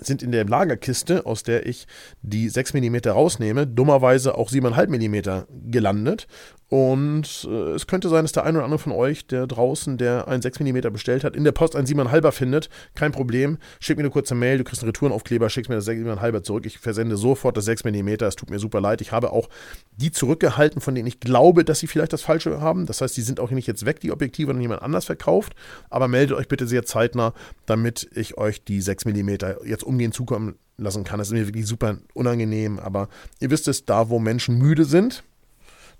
sind 0.00 0.22
in 0.22 0.32
der 0.32 0.44
Lagerkiste, 0.44 1.26
aus 1.26 1.42
der 1.42 1.66
ich 1.66 1.86
die 2.22 2.48
6 2.48 2.74
mm 2.74 2.96
rausnehme, 3.08 3.66
dummerweise 3.66 4.36
auch 4.36 4.50
7,5 4.50 4.88
mm 4.88 5.70
gelandet. 5.70 6.26
Und 6.70 7.48
äh, 7.50 7.70
es 7.72 7.86
könnte 7.86 8.10
sein, 8.10 8.24
dass 8.24 8.32
der 8.32 8.44
ein 8.44 8.54
oder 8.54 8.64
andere 8.64 8.78
von 8.78 8.92
euch, 8.92 9.26
der 9.26 9.46
draußen, 9.46 9.96
der 9.96 10.28
einen 10.28 10.42
6 10.42 10.60
mm 10.60 10.92
bestellt 10.92 11.24
hat, 11.24 11.34
in 11.34 11.44
der 11.44 11.52
Post 11.52 11.74
einen 11.74 11.86
7,5er 11.86 12.30
findet. 12.30 12.68
Kein 12.94 13.10
Problem. 13.10 13.56
Schick 13.80 13.96
mir 13.96 14.02
eine 14.02 14.10
kurze 14.10 14.34
Mail, 14.34 14.58
du 14.58 14.64
kriegst 14.64 14.82
einen 14.82 14.90
Retourenaufkleber, 14.90 15.48
schickst 15.48 15.70
mir 15.70 15.76
das 15.76 15.88
7,5er 15.88 16.42
zurück. 16.42 16.66
Ich 16.66 16.78
versende 16.78 17.16
sofort 17.16 17.56
das 17.56 17.64
6 17.64 17.84
mm. 17.84 18.08
Es 18.20 18.36
tut 18.36 18.50
mir 18.50 18.58
super 18.58 18.82
leid. 18.82 19.00
Ich 19.00 19.12
habe 19.12 19.32
auch 19.32 19.48
die 19.96 20.10
zurückgehalten, 20.10 20.82
von 20.82 20.94
denen 20.94 21.08
ich 21.08 21.20
glaube, 21.20 21.64
dass 21.64 21.78
sie 21.78 21.86
vielleicht 21.86 22.12
das 22.12 22.20
Falsche 22.20 22.60
haben. 22.60 22.84
Das 22.84 23.00
heißt, 23.00 23.16
die 23.16 23.22
sind 23.22 23.40
auch 23.40 23.50
nicht 23.50 23.66
jetzt 23.66 23.86
weg, 23.86 24.00
die 24.00 24.12
Objektive, 24.12 24.50
und 24.50 24.60
jemand 24.60 24.82
anders 24.82 25.06
verkauft. 25.06 25.54
Aber 25.88 26.06
meldet 26.06 26.36
euch 26.36 26.48
bitte 26.48 26.66
sehr 26.66 26.84
zeitnah, 26.84 27.32
damit 27.64 28.10
ich 28.14 28.36
euch 28.36 28.62
die 28.62 28.82
6 28.82 29.06
mm 29.06 29.30
jetzt 29.64 29.84
umgehend 29.88 30.14
zukommen 30.14 30.56
lassen 30.76 31.04
kann. 31.04 31.18
Das 31.18 31.28
ist 31.28 31.34
mir 31.34 31.46
wirklich 31.46 31.66
super 31.66 31.98
unangenehm. 32.14 32.78
Aber 32.78 33.08
ihr 33.40 33.50
wisst 33.50 33.68
es, 33.68 33.84
da 33.84 34.08
wo 34.08 34.18
Menschen 34.18 34.58
müde 34.58 34.84
sind, 34.84 35.24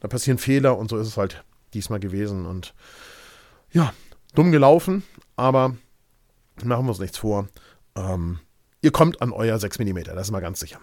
da 0.01 0.09
passieren 0.09 0.39
Fehler 0.39 0.79
und 0.79 0.91
so 0.91 0.99
ist 0.99 1.09
es 1.09 1.17
halt 1.17 1.45
diesmal 1.75 2.01
gewesen. 2.01 2.47
Und 2.47 2.75
ja, 3.73 3.93
dumm 4.35 4.53
gelaufen, 4.53 5.03
aber 5.37 5.77
machen 6.63 6.87
wir 6.87 6.91
uns 6.91 7.01
nichts 7.01 7.19
vor. 7.19 7.49
Ähm, 7.97 8.39
ihr 8.83 8.93
kommt 8.93 9.21
an 9.21 9.33
euer 9.33 9.59
6 9.59 9.79
mm, 9.79 9.99
das 10.05 10.29
ist 10.29 10.31
mal 10.31 10.41
ganz 10.41 10.61
sicher. 10.61 10.79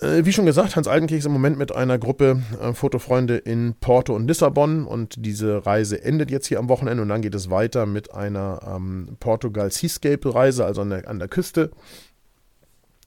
Äh, 0.00 0.24
wie 0.24 0.32
schon 0.32 0.46
gesagt, 0.46 0.76
Hans 0.76 0.88
Altenkirch 0.88 1.20
ist 1.20 1.26
im 1.26 1.32
Moment 1.32 1.58
mit 1.58 1.74
einer 1.74 1.98
Gruppe 1.98 2.42
äh, 2.60 2.72
Fotofreunde 2.72 3.36
in 3.36 3.74
Porto 3.80 4.14
und 4.14 4.26
Lissabon 4.26 4.84
und 4.84 5.14
diese 5.18 5.64
Reise 5.66 6.02
endet 6.02 6.30
jetzt 6.30 6.46
hier 6.46 6.58
am 6.58 6.68
Wochenende 6.68 7.02
und 7.02 7.08
dann 7.08 7.22
geht 7.22 7.34
es 7.34 7.50
weiter 7.50 7.86
mit 7.86 8.14
einer 8.14 8.60
ähm, 8.66 9.16
Portugal 9.20 9.70
Seascape 9.70 10.34
Reise, 10.34 10.64
also 10.64 10.82
an 10.82 10.90
der, 10.90 11.08
an 11.08 11.18
der 11.18 11.28
Küste. 11.28 11.70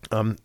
Ähm, 0.09 0.35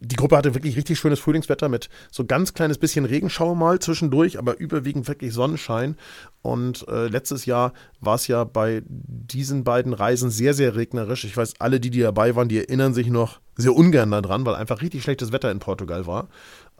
die 0.00 0.16
Gruppe 0.16 0.36
hatte 0.36 0.54
wirklich 0.54 0.76
richtig 0.76 0.98
schönes 0.98 1.20
Frühlingswetter 1.20 1.68
mit 1.68 1.88
so 2.10 2.24
ganz 2.24 2.52
kleines 2.52 2.78
bisschen 2.78 3.04
Regenschauer 3.04 3.54
mal 3.54 3.78
zwischendurch, 3.78 4.38
aber 4.38 4.58
überwiegend 4.58 5.06
wirklich 5.06 5.32
Sonnenschein. 5.32 5.96
Und 6.42 6.86
äh, 6.88 7.06
letztes 7.06 7.46
Jahr 7.46 7.72
war 8.00 8.16
es 8.16 8.26
ja 8.26 8.44
bei 8.44 8.82
diesen 8.88 9.62
beiden 9.62 9.92
Reisen 9.92 10.30
sehr, 10.30 10.52
sehr 10.52 10.74
regnerisch. 10.74 11.24
Ich 11.24 11.36
weiß, 11.36 11.54
alle, 11.60 11.78
die, 11.78 11.90
die 11.90 12.00
dabei 12.00 12.34
waren, 12.34 12.48
die 12.48 12.58
erinnern 12.58 12.92
sich 12.92 13.06
noch 13.06 13.40
sehr 13.56 13.74
ungern 13.74 14.10
daran, 14.10 14.46
weil 14.46 14.54
einfach 14.54 14.80
richtig 14.80 15.02
schlechtes 15.02 15.32
Wetter 15.32 15.50
in 15.50 15.58
Portugal 15.58 16.06
war. 16.06 16.28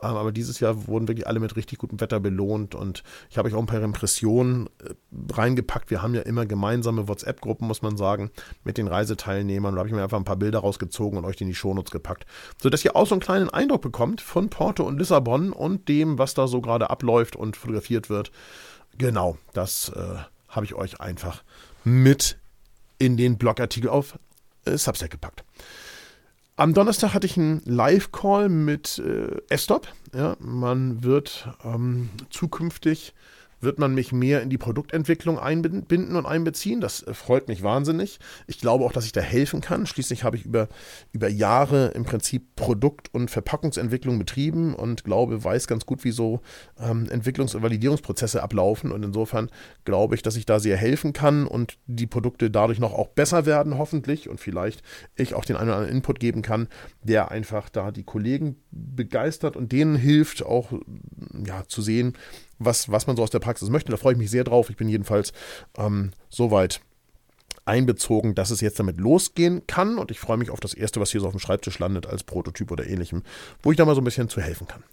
Ähm, 0.01 0.15
aber 0.15 0.31
dieses 0.31 0.59
Jahr 0.59 0.87
wurden 0.87 1.07
wirklich 1.07 1.27
alle 1.27 1.39
mit 1.39 1.55
richtig 1.55 1.77
gutem 1.79 2.01
Wetter 2.01 2.19
belohnt 2.19 2.75
und 2.75 3.03
ich 3.29 3.37
habe 3.37 3.47
euch 3.47 3.53
auch 3.53 3.59
ein 3.59 3.67
paar 3.67 3.81
Impressionen 3.81 4.67
äh, 4.83 4.93
reingepackt. 5.33 5.91
Wir 5.91 6.01
haben 6.01 6.15
ja 6.15 6.21
immer 6.21 6.45
gemeinsame 6.45 7.07
WhatsApp-Gruppen, 7.07 7.67
muss 7.67 7.81
man 7.81 7.95
sagen, 7.95 8.31
mit 8.63 8.77
den 8.77 8.87
Reiseteilnehmern. 8.87 9.75
Da 9.75 9.79
habe 9.79 9.89
ich 9.89 9.95
mir 9.95 10.03
einfach 10.03 10.17
ein 10.17 10.25
paar 10.25 10.35
Bilder 10.35 10.59
rausgezogen 10.59 11.17
und 11.17 11.25
euch 11.25 11.39
in 11.41 11.47
die 11.47 11.55
Shownotes 11.55 11.91
gepackt, 11.91 12.25
sodass 12.61 12.83
ihr 12.83 12.95
auch 12.95 13.07
so 13.07 13.15
einen 13.15 13.21
kleinen 13.21 13.49
Eindruck 13.49 13.81
bekommt 13.81 14.21
von 14.21 14.49
Porto 14.49 14.83
und 14.83 14.97
Lissabon 14.97 15.53
und 15.53 15.87
dem, 15.87 16.17
was 16.17 16.33
da 16.33 16.47
so 16.47 16.59
gerade 16.61 16.89
abläuft 16.89 17.35
und 17.35 17.55
fotografiert 17.55 18.09
wird. 18.09 18.31
Genau, 18.97 19.37
das 19.53 19.89
äh, 19.95 20.15
habe 20.49 20.65
ich 20.65 20.75
euch 20.75 20.99
einfach 20.99 21.43
mit 21.83 22.37
in 22.97 23.17
den 23.17 23.37
Blogartikel 23.37 23.89
auf 23.89 24.17
äh, 24.65 24.77
Substack 24.77 25.11
gepackt. 25.11 25.43
Am 26.55 26.75
Donnerstag 26.75 27.15
hatte 27.15 27.25
ich 27.25 27.35
einen 27.35 27.63
Live-Call 27.65 28.47
mit 28.47 28.99
äh, 28.99 29.41
S-Stop. 29.49 29.87
Ja, 30.13 30.35
man 30.39 31.03
wird 31.03 31.49
ähm, 31.63 32.09
zukünftig 32.29 33.15
wird 33.63 33.79
man 33.79 33.93
mich 33.93 34.11
mehr 34.11 34.41
in 34.41 34.49
die 34.49 34.57
Produktentwicklung 34.57 35.39
einbinden 35.39 36.15
und 36.15 36.25
einbeziehen. 36.25 36.81
Das 36.81 37.03
äh, 37.03 37.13
freut 37.13 37.47
mich 37.47 37.63
wahnsinnig. 37.63 38.19
Ich 38.47 38.59
glaube 38.59 38.85
auch, 38.85 38.93
dass 38.93 39.05
ich 39.05 39.11
da 39.11 39.21
helfen 39.21 39.61
kann. 39.61 39.85
Schließlich 39.85 40.23
habe 40.23 40.37
ich 40.37 40.45
über, 40.45 40.67
über 41.11 41.29
Jahre 41.29 41.87
im 41.89 42.03
Prinzip 42.03 42.55
Produkt- 42.55 43.13
und 43.13 43.31
Verpackungsentwicklung 43.31 44.19
betrieben 44.19 44.75
und 44.75 45.03
glaube, 45.03 45.43
weiß 45.43 45.67
ganz 45.67 45.85
gut, 45.85 46.03
wie 46.03 46.11
so 46.11 46.41
ähm, 46.79 47.07
Entwicklungs- 47.09 47.55
und 47.55 47.63
Validierungsprozesse 47.63 48.43
ablaufen. 48.43 48.91
Und 48.91 49.03
insofern 49.03 49.49
glaube 49.85 50.15
ich, 50.15 50.21
dass 50.21 50.35
ich 50.35 50.45
da 50.45 50.59
sehr 50.59 50.77
helfen 50.77 51.13
kann 51.13 51.47
und 51.47 51.77
die 51.87 52.07
Produkte 52.07 52.51
dadurch 52.51 52.79
noch 52.79 52.93
auch 52.93 53.09
besser 53.09 53.45
werden, 53.45 53.77
hoffentlich. 53.77 54.29
Und 54.29 54.39
vielleicht 54.39 54.83
ich 55.15 55.33
auch 55.33 55.45
den 55.45 55.55
einen 55.55 55.69
oder 55.69 55.77
anderen 55.77 55.95
Input 55.95 56.19
geben 56.19 56.41
kann, 56.41 56.67
der 57.01 57.31
einfach 57.31 57.69
da 57.69 57.91
die 57.91 58.03
Kollegen 58.03 58.57
begeistert 58.71 59.55
und 59.55 59.71
denen 59.71 59.95
hilft, 59.95 60.43
auch 60.45 60.73
ja, 61.45 61.63
zu 61.67 61.81
sehen, 61.81 62.13
was, 62.65 62.91
was 62.91 63.07
man 63.07 63.15
so 63.15 63.23
aus 63.23 63.29
der 63.29 63.39
Praxis 63.39 63.69
möchte. 63.69 63.91
Da 63.91 63.97
freue 63.97 64.13
ich 64.13 64.19
mich 64.19 64.31
sehr 64.31 64.43
drauf. 64.43 64.69
Ich 64.69 64.77
bin 64.77 64.89
jedenfalls 64.89 65.33
ähm, 65.77 66.11
soweit 66.29 66.81
einbezogen, 67.65 68.35
dass 68.35 68.51
es 68.51 68.61
jetzt 68.61 68.79
damit 68.79 68.97
losgehen 68.97 69.65
kann. 69.67 69.97
Und 69.97 70.11
ich 70.11 70.19
freue 70.19 70.37
mich 70.37 70.49
auf 70.49 70.59
das 70.59 70.73
erste, 70.73 70.99
was 70.99 71.11
hier 71.11 71.21
so 71.21 71.27
auf 71.27 71.33
dem 71.33 71.39
Schreibtisch 71.39 71.79
landet, 71.79 72.07
als 72.07 72.23
Prototyp 72.23 72.71
oder 72.71 72.87
ähnlichem, 72.87 73.23
wo 73.61 73.71
ich 73.71 73.77
da 73.77 73.85
mal 73.85 73.95
so 73.95 74.01
ein 74.01 74.05
bisschen 74.05 74.29
zu 74.29 74.41
helfen 74.41 74.67
kann. 74.67 74.83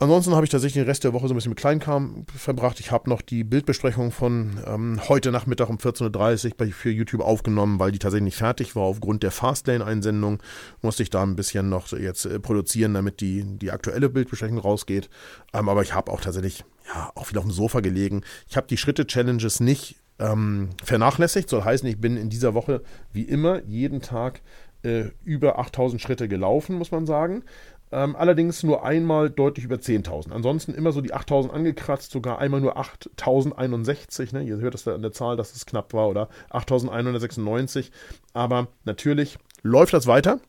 Ansonsten 0.00 0.32
habe 0.34 0.44
ich 0.44 0.50
tatsächlich 0.50 0.80
den 0.80 0.88
Rest 0.88 1.02
der 1.02 1.12
Woche 1.12 1.26
so 1.26 1.34
ein 1.34 1.36
bisschen 1.36 1.50
mit 1.50 1.58
Kleinkram 1.58 2.24
verbracht. 2.32 2.78
Ich 2.78 2.92
habe 2.92 3.10
noch 3.10 3.20
die 3.20 3.42
Bildbesprechung 3.42 4.12
von 4.12 4.60
ähm, 4.64 5.00
heute 5.08 5.32
Nachmittag 5.32 5.68
um 5.68 5.78
14.30 5.78 6.52
Uhr 6.60 6.72
für 6.72 6.90
YouTube 6.90 7.20
aufgenommen, 7.20 7.80
weil 7.80 7.90
die 7.90 7.98
tatsächlich 7.98 8.26
nicht 8.26 8.36
fertig 8.36 8.76
war. 8.76 8.84
Aufgrund 8.84 9.24
der 9.24 9.32
Fastlane-Einsendung 9.32 10.40
musste 10.82 11.02
ich 11.02 11.10
da 11.10 11.24
ein 11.24 11.34
bisschen 11.34 11.68
noch 11.68 11.90
jetzt 11.90 12.26
äh, 12.26 12.38
produzieren, 12.38 12.94
damit 12.94 13.20
die, 13.20 13.42
die 13.44 13.72
aktuelle 13.72 14.08
Bildbesprechung 14.08 14.58
rausgeht. 14.58 15.10
Ähm, 15.52 15.68
aber 15.68 15.82
ich 15.82 15.94
habe 15.94 16.12
auch 16.12 16.20
tatsächlich 16.20 16.64
ja, 16.86 17.10
auch 17.16 17.30
wieder 17.30 17.40
auf 17.40 17.46
dem 17.46 17.52
Sofa 17.52 17.80
gelegen. 17.80 18.22
Ich 18.48 18.56
habe 18.56 18.68
die 18.68 18.76
Schritte-Challenges 18.76 19.58
nicht 19.58 19.96
ähm, 20.20 20.70
vernachlässigt. 20.84 21.48
Soll 21.48 21.64
heißen, 21.64 21.88
ich 21.88 22.00
bin 22.00 22.16
in 22.16 22.30
dieser 22.30 22.54
Woche 22.54 22.82
wie 23.12 23.22
immer 23.22 23.64
jeden 23.64 24.00
Tag 24.00 24.42
äh, 24.82 25.06
über 25.24 25.58
8000 25.58 26.00
Schritte 26.00 26.28
gelaufen, 26.28 26.76
muss 26.76 26.92
man 26.92 27.04
sagen. 27.04 27.42
Ähm, 27.90 28.16
allerdings 28.16 28.62
nur 28.62 28.84
einmal 28.84 29.30
deutlich 29.30 29.64
über 29.64 29.76
10.000. 29.76 30.32
Ansonsten 30.32 30.74
immer 30.74 30.92
so 30.92 31.00
die 31.00 31.14
8.000 31.14 31.50
angekratzt, 31.50 32.10
sogar 32.10 32.38
einmal 32.38 32.60
nur 32.60 32.76
8.061. 32.76 34.34
Ne? 34.34 34.42
Ihr 34.42 34.58
hört 34.58 34.74
es 34.74 34.84
da 34.84 34.94
an 34.94 35.02
der 35.02 35.12
Zahl, 35.12 35.36
dass 35.36 35.54
es 35.54 35.64
knapp 35.64 35.92
war, 35.94 36.08
oder 36.08 36.28
8.196. 36.50 37.90
Aber 38.34 38.68
natürlich 38.84 39.38
läuft 39.62 39.94
das 39.94 40.06
weiter 40.06 40.40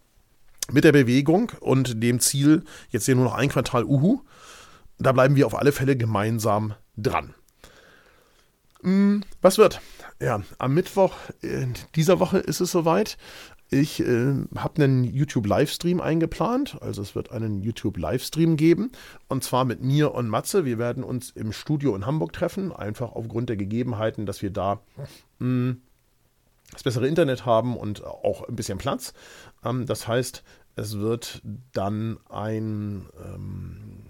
mit 0.72 0.84
der 0.84 0.92
Bewegung 0.92 1.52
und 1.62 2.04
dem 2.04 2.20
Ziel, 2.20 2.64
jetzt 2.90 3.06
hier 3.06 3.16
nur 3.16 3.26
noch 3.26 3.36
ein 3.36 3.50
Quartal 3.50 3.86
Uhu. 3.86 4.22
Da 4.98 5.14
bleiben 5.14 5.36
wir 5.36 5.48
auf 5.48 5.58
alle 5.58 5.72
Fälle 5.72 5.96
gemeinsam 5.96 6.74
dran. 6.98 7.34
Hm, 8.82 9.24
was 9.42 9.58
wird? 9.58 9.82
Ja, 10.22 10.42
am 10.58 10.74
Mittwoch 10.74 11.16
dieser 11.96 12.20
Woche 12.20 12.40
ist 12.40 12.60
es 12.60 12.72
soweit. 12.72 13.18
Ich 13.72 14.00
äh, 14.00 14.34
habe 14.56 14.84
einen 14.84 15.04
YouTube-Livestream 15.04 16.02
eingeplant. 16.02 16.78
Also 16.82 17.02
es 17.02 17.14
wird 17.14 17.32
einen 17.32 17.62
YouTube-Livestream 17.62 18.58
geben. 18.58 18.92
Und 19.28 19.44
zwar 19.44 19.64
mit 19.64 19.84
mir 19.84 20.14
und 20.16 20.28
Matze. 20.28 20.66
Wir 20.66 20.80
werden 20.80 21.04
uns 21.04 21.30
im 21.32 21.52
Studio 21.52 21.96
in 21.96 22.06
Hamburg 22.06 22.34
treffen. 22.34 22.72
Einfach 22.72 23.12
aufgrund 23.12 23.50
der 23.50 23.58
Gegebenheiten, 23.58 24.26
dass 24.26 24.42
wir 24.42 24.50
da 24.50 24.82
mh, 25.38 25.46
hm, 25.46 25.82
das 26.72 26.84
bessere 26.84 27.08
Internet 27.08 27.46
haben 27.46 27.78
und 27.78 28.04
auch 28.04 28.48
ein 28.48 28.56
bisschen 28.56 28.80
Platz. 28.80 29.14
Ähm, 29.64 29.86
das 29.86 30.08
heißt, 30.08 30.44
es 30.76 30.98
wird 30.98 31.42
dann 31.74 32.18
ein, 32.30 33.08
ähm, 33.24 34.06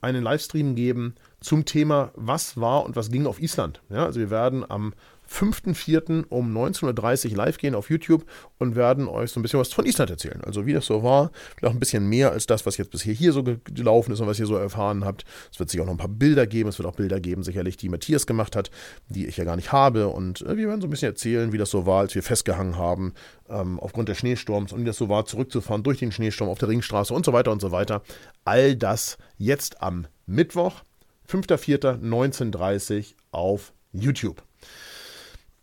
einen 0.00 0.22
Livestream 0.22 0.74
geben 0.74 1.16
zum 1.40 1.64
Thema, 1.66 2.12
was 2.14 2.58
war 2.58 2.84
und 2.84 2.96
was 2.96 3.10
ging 3.10 3.26
auf 3.26 3.40
Island. 3.40 3.82
Ja, 3.90 4.06
also 4.06 4.20
wir 4.20 4.30
werden 4.30 4.68
am 4.68 4.94
5.4. 5.30 6.24
um 6.28 6.56
19.30 6.56 7.30
Uhr 7.30 7.36
live 7.36 7.58
gehen 7.58 7.74
auf 7.74 7.90
YouTube 7.90 8.24
und 8.58 8.76
werden 8.76 9.08
euch 9.08 9.30
so 9.30 9.40
ein 9.40 9.42
bisschen 9.42 9.60
was 9.60 9.72
von 9.72 9.86
Island 9.86 10.10
erzählen. 10.10 10.40
Also 10.44 10.66
wie 10.66 10.72
das 10.72 10.86
so 10.86 11.02
war, 11.02 11.30
vielleicht 11.56 11.74
ein 11.74 11.80
bisschen 11.80 12.08
mehr 12.08 12.32
als 12.32 12.46
das, 12.46 12.66
was 12.66 12.76
jetzt 12.76 12.90
bisher 12.90 13.12
hier 13.12 13.32
so 13.32 13.42
gelaufen 13.42 14.12
ist 14.12 14.20
und 14.20 14.26
was 14.26 14.38
ihr 14.38 14.46
so 14.46 14.56
erfahren 14.56 15.04
habt. 15.04 15.24
Es 15.52 15.58
wird 15.58 15.70
sich 15.70 15.80
auch 15.80 15.86
noch 15.86 15.94
ein 15.94 15.98
paar 15.98 16.08
Bilder 16.08 16.46
geben. 16.46 16.68
Es 16.68 16.78
wird 16.78 16.88
auch 16.88 16.94
Bilder 16.94 17.20
geben, 17.20 17.42
sicherlich, 17.42 17.76
die 17.76 17.88
Matthias 17.88 18.26
gemacht 18.26 18.56
hat, 18.56 18.70
die 19.08 19.26
ich 19.26 19.36
ja 19.36 19.44
gar 19.44 19.56
nicht 19.56 19.72
habe. 19.72 20.08
Und 20.08 20.42
äh, 20.42 20.56
wir 20.56 20.68
werden 20.68 20.80
so 20.80 20.86
ein 20.86 20.90
bisschen 20.90 21.08
erzählen, 21.08 21.52
wie 21.52 21.58
das 21.58 21.70
so 21.70 21.86
war, 21.86 22.00
als 22.00 22.14
wir 22.14 22.22
festgehangen 22.22 22.76
haben, 22.76 23.14
ähm, 23.48 23.80
aufgrund 23.80 24.08
des 24.08 24.18
Schneesturms 24.18 24.72
und 24.72 24.80
wie 24.80 24.86
das 24.86 24.96
so 24.96 25.08
war, 25.08 25.24
zurückzufahren 25.26 25.82
durch 25.82 25.98
den 25.98 26.12
Schneesturm 26.12 26.48
auf 26.48 26.58
der 26.58 26.68
Ringstraße 26.68 27.12
und 27.12 27.24
so 27.24 27.32
weiter 27.32 27.52
und 27.52 27.60
so 27.60 27.72
weiter. 27.72 28.02
All 28.44 28.76
das 28.76 29.18
jetzt 29.38 29.82
am 29.82 30.06
Mittwoch, 30.26 30.82
5.4.1930 31.28 33.14
auf 33.30 33.72
YouTube. 33.92 34.42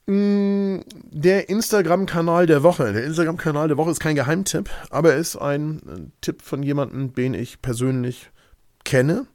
Der 0.08 1.50
Instagram-Kanal 1.50 2.48
der 2.48 2.64
Woche. 2.64 2.92
Der 2.92 3.06
Instagram-Kanal 3.06 3.68
der 3.68 3.78
Woche 3.78 3.92
ist 3.92 4.00
kein 4.00 4.16
Geheimtipp, 4.16 4.70
aber 4.90 5.14
er 5.14 5.18
ist 5.18 5.36
ein 5.38 5.78
äh, 5.88 6.12
Tipp 6.22 6.42
von 6.42 6.64
jemandem, 6.64 7.14
den 7.14 7.34
ich 7.34 7.62
persönlich 7.62 8.32
kenne. 8.84 9.28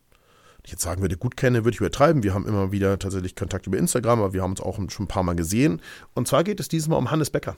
Ich 0.65 0.73
jetzt 0.73 0.83
sagen 0.83 1.01
würde, 1.01 1.17
gut 1.17 1.37
kenne, 1.37 1.65
würde 1.65 1.75
ich 1.75 1.81
übertreiben. 1.81 2.25
Wir 2.25 2.35
haben 2.35 2.47
immer 2.47 2.73
wieder 2.73 2.99
tatsächlich 2.99 3.37
Kontakt 3.37 3.69
über 3.69 3.79
Instagram, 3.79 4.21
aber 4.21 4.33
wir 4.33 4.43
haben 4.43 4.51
uns 4.51 4.61
auch 4.61 4.77
schon 4.91 5.05
ein 5.05 5.09
paar 5.09 5.23
Mal 5.23 5.37
gesehen. 5.37 5.81
Und 6.15 6.27
zwar 6.27 6.43
geht 6.43 6.59
es 6.59 6.67
dieses 6.67 6.89
Mal 6.89 6.97
um 6.97 7.13
Hannes 7.13 7.31
Becker. 7.31 7.57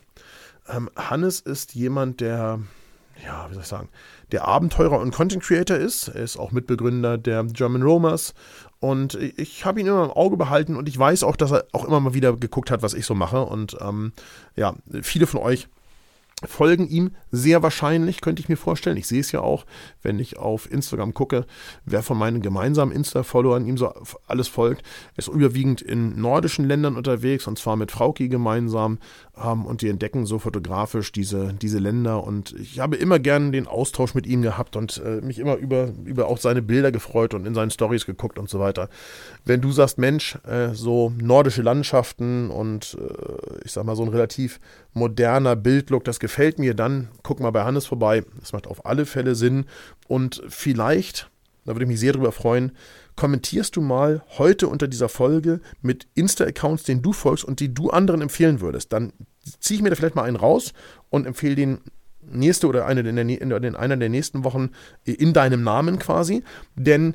Ähm, 0.69 0.91
Hannes 0.95 1.41
ist 1.41 1.75
jemand, 1.75 2.21
der 2.21 2.61
ja, 3.25 3.47
wie 3.49 3.55
soll 3.55 3.63
ich 3.63 3.69
sagen, 3.69 3.89
der 4.33 4.47
Abenteurer 4.47 4.99
und 4.99 5.15
Content 5.15 5.43
Creator 5.43 5.77
ist. 5.77 6.09
Er 6.09 6.23
ist 6.23 6.39
auch 6.39 6.53
Mitbegründer 6.53 7.19
der 7.19 7.45
German 7.45 7.83
Romers. 7.83 8.35
Und 8.81 9.15
ich 9.15 9.65
habe 9.65 9.81
ihn 9.81 9.87
immer 9.87 10.05
im 10.05 10.11
Auge 10.11 10.37
behalten 10.37 10.77
und 10.77 10.89
ich 10.89 10.97
weiß 10.97 11.25
auch, 11.25 11.35
dass 11.35 11.51
er 11.51 11.65
auch 11.73 11.85
immer 11.85 11.99
mal 11.99 12.15
wieder 12.15 12.37
geguckt 12.37 12.71
hat, 12.71 12.83
was 12.83 12.95
ich 12.95 13.07
so 13.07 13.15
mache. 13.15 13.43
Und 13.43 13.77
ähm, 13.81 14.13
ja, 14.55 14.75
viele 15.03 15.27
von 15.27 15.41
euch 15.41 15.69
folgen 16.47 16.89
ihm 16.89 17.11
sehr 17.33 17.63
wahrscheinlich, 17.63 18.21
könnte 18.21 18.41
ich 18.41 18.49
mir 18.49 18.57
vorstellen. 18.57 18.97
Ich 18.97 19.09
sehe 19.09 19.21
es 19.21 19.33
ja 19.33 19.41
auch, 19.41 19.67
wenn 20.03 20.21
ich 20.21 20.39
auf 20.39 20.71
Instagram 20.71 21.15
gucke, 21.15 21.47
wer 21.85 22.03
von 22.03 22.17
meinen 22.17 22.43
gemeinsamen 22.43 22.93
Insta-Followern 22.93 23.67
ihm 23.67 23.77
so 23.77 23.93
alles 24.27 24.47
folgt. 24.47 24.83
Er 25.15 25.19
ist 25.19 25.29
überwiegend 25.29 25.83
in 25.83 26.21
nordischen 26.21 26.65
Ländern 26.65 26.97
unterwegs 26.97 27.47
und 27.47 27.59
zwar 27.59 27.77
mit 27.77 27.91
Frauki 27.91 28.29
gemeinsam 28.29 28.99
und 29.39 29.83
die 29.83 29.89
entdecken 29.89 30.27
so 30.27 30.39
fotografisch 30.39 31.13
diese, 31.13 31.55
diese 31.55 31.79
Länder 31.79 32.25
und 32.25 32.55
ich 32.59 32.81
habe 32.81 32.97
immer 32.97 33.19
gern 33.19 33.53
den 33.53 33.67
Austausch 33.67 34.15
mit 34.15 34.27
ihm 34.27 34.43
gehabt 34.43 34.77
und 34.77 35.03
äh, 35.05 35.21
mich 35.21 35.39
immer 35.39 35.57
über, 35.57 35.91
über 36.05 36.27
auch 36.29 36.39
seine 36.39 36.63
Bilder 36.63 36.93
gefreut 36.93 37.35
und 37.35 37.47
in 37.47 37.55
seinen 37.55 37.71
Stories 37.71 38.07
geguckt 38.07 38.39
und 38.39 38.49
so 38.49 38.61
weiter. 38.61 38.89
Wenn 39.45 39.61
du 39.61 39.73
sagst, 39.73 39.99
Mensch, 39.99 40.39
äh, 40.47 40.75
so 40.75 41.13
nordische 41.21 41.63
Landschaften 41.63 42.51
und 42.51 42.97
äh, 43.01 43.65
ich 43.65 43.73
sag 43.73 43.85
mal 43.85 43.97
so 43.97 44.03
ein 44.03 44.09
relativ 44.09 44.61
moderner 44.93 45.57
Bildlook, 45.57 46.05
das 46.05 46.21
gefällt 46.21 46.59
mir, 46.59 46.75
dann 46.75 47.09
guck 47.23 47.41
mal 47.41 47.51
bei 47.51 47.65
Hannes 47.65 47.87
vorbei. 47.87 48.25
Das 48.41 48.53
macht 48.53 48.67
auf 48.67 48.85
alle 48.87 49.07
Fälle 49.07 49.35
Sinn. 49.35 49.67
Und 50.07 50.43
vielleicht, 50.49 51.31
da 51.65 51.75
würde 51.75 51.85
ich 51.85 51.89
mich 51.89 52.01
sehr 52.01 52.13
drüber 52.13 52.33
freuen, 52.33 52.73
kommentierst 53.19 53.77
du 53.77 53.81
mal 53.81 54.23
heute 54.39 54.69
unter 54.69 54.89
dieser 54.89 55.09
Folge 55.09 55.61
mit 55.83 56.07
Insta-Accounts, 56.15 56.85
denen 56.85 57.03
du 57.03 57.13
folgst 57.13 57.45
und 57.45 57.61
die 57.61 57.75
du 57.75 57.91
anderen 57.91 58.23
empfehlen 58.23 58.61
würdest. 58.61 58.93
Dann 58.93 59.13
ziehe 59.61 59.77
ich 59.77 59.83
mir 59.83 59.91
da 59.91 59.97
vielleicht 59.97 60.15
mal 60.15 60.23
einen 60.23 60.37
raus 60.37 60.73
und 61.11 61.27
empfehle 61.27 61.57
den 61.57 61.81
nächste 62.31 62.67
oder 62.69 62.87
eine 62.87 63.01
in 63.01 63.77
einer 63.77 63.97
der 63.97 64.09
nächsten 64.09 64.45
Wochen 64.45 64.71
in 65.05 65.33
deinem 65.33 65.65
Namen 65.65 65.99
quasi. 65.99 66.45
Denn 66.77 67.15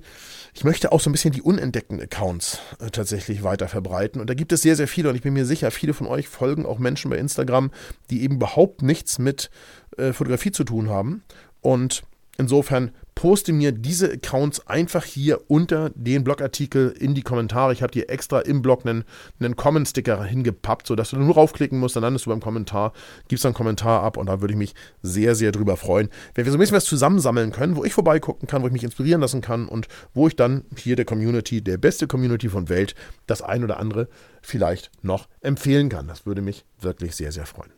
ich 0.53 0.63
möchte 0.63 0.91
auch 0.91 1.00
so 1.00 1.10
ein 1.10 1.13
bisschen 1.13 1.31
die 1.31 1.41
unentdeckten 1.41 2.01
Accounts 2.01 2.60
äh, 2.79 2.89
tatsächlich 2.89 3.43
weiter 3.43 3.67
verbreiten. 3.67 4.19
Und 4.19 4.29
da 4.29 4.33
gibt 4.33 4.51
es 4.51 4.62
sehr, 4.62 4.75
sehr 4.75 4.88
viele. 4.88 5.10
Und 5.10 5.15
ich 5.15 5.22
bin 5.22 5.33
mir 5.33 5.45
sicher, 5.45 5.72
viele 5.72 5.93
von 5.93 6.07
euch 6.07 6.27
folgen 6.27 6.65
auch 6.65 6.79
Menschen 6.79 7.10
bei 7.10 7.17
Instagram, 7.17 7.72
die 8.10 8.24
eben 8.24 8.36
überhaupt 8.36 8.81
nichts 8.81 9.19
mit 9.19 9.50
äh, 9.98 10.13
Fotografie 10.13 10.51
zu 10.51 10.63
tun 10.63 10.89
haben. 10.89 11.24
Und 11.62 12.03
insofern 12.38 12.91
poste 13.15 13.53
mir 13.53 13.72
diese 13.72 14.12
Accounts 14.12 14.67
einfach 14.67 15.05
hier 15.05 15.41
unter 15.50 15.91
den 15.91 16.24
Blogartikel 16.24 16.89
in 16.91 17.13
die 17.13 17.22
Kommentare. 17.22 17.74
Ich 17.74 17.82
habe 17.82 17.91
dir 17.91 18.10
extra 18.10 18.39
im 18.39 18.62
Blog 18.62 18.86
einen, 18.86 19.03
einen 19.39 19.55
Comment-Sticker 19.55 20.24
hingepappt, 20.24 20.88
sodass 20.88 21.12
du 21.12 21.17
nur 21.17 21.36
raufklicken 21.36 21.79
musst, 21.79 21.96
dann 21.96 22.03
landest 22.03 22.25
du 22.25 22.29
beim 22.29 22.39
Kommentar, 22.39 22.93
gibst 23.27 23.46
einen 23.46 23.55
Kommentar 23.55 24.03
ab 24.03 24.17
und 24.17 24.27
da 24.27 24.41
würde 24.41 24.53
ich 24.53 24.58
mich 24.58 24.74
sehr, 25.01 25.36
sehr 25.36 25.51
drüber 25.51 25.77
freuen, 25.77 26.10
wenn 26.36 26.46
wir 26.46 26.51
so 26.51 26.58
ein 26.58 26.60
bisschen 26.60 26.77
was 26.77 26.86
zusammensammeln 26.86 27.51
können, 27.51 27.75
wo 27.75 27.84
ich 27.84 27.93
vorbeigucken 27.93 28.48
kann, 28.48 28.62
wo 28.62 28.67
ich 28.67 28.74
mich 28.74 28.84
inspirieren 28.84 29.22
lassen 29.22 29.41
kann 29.41 29.67
und 29.67 29.88
wo 30.13 30.27
ich 30.27 30.36
dann 30.36 30.65
hier 30.77 30.96
der 30.96 31.05
Community, 31.05 31.62
der 31.62 31.77
beste 31.77 32.08
Community 32.08 32.50
von 32.50 32.70
Welt, 32.70 32.96
das 33.27 33.41
ein 33.41 33.63
oder 33.63 33.79
andere 33.79 34.08
vielleicht 34.41 34.91
noch 35.01 35.27
empfehlen 35.41 35.89
kann. 35.89 36.08
Das 36.08 36.25
würde 36.25 36.41
mich 36.41 36.65
wirklich 36.79 37.15
sehr, 37.15 37.32
sehr 37.32 37.46
freuen. 37.46 37.72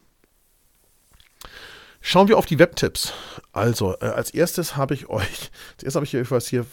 Schauen 2.08 2.28
wir 2.28 2.38
auf 2.38 2.46
die 2.46 2.60
Webtipps. 2.60 3.14
Also, 3.52 3.96
äh, 4.00 4.06
als 4.06 4.30
erstes 4.30 4.78
habe 4.78 4.94
ich 4.94 5.10
euch, 5.10 5.50
zuerst 5.78 5.96
habe 5.96 6.06
ich 6.06 6.16
euch 6.16 6.30
was 6.30 6.48
hier 6.48 6.64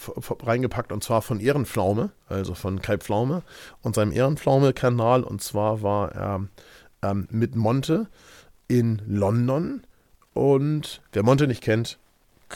reingepackt 0.43 0.91
und 0.91 1.03
zwar 1.03 1.23
von 1.23 1.39
Ehrenpflaume, 1.39 2.11
also 2.27 2.53
von 2.53 2.83
Kai 2.83 2.99
Pflaume 2.99 3.41
und 3.81 3.95
seinem 3.95 4.11
Ehrenpflaume-Kanal. 4.11 5.23
Und 5.23 5.41
zwar 5.41 5.81
war 5.81 6.11
er 6.11 6.47
ähm, 7.01 7.27
mit 7.31 7.55
Monte 7.55 8.09
in 8.67 9.01
London. 9.07 9.81
Und 10.35 11.01
wer 11.13 11.23
Monte 11.23 11.47
nicht 11.47 11.63
kennt, 11.63 11.97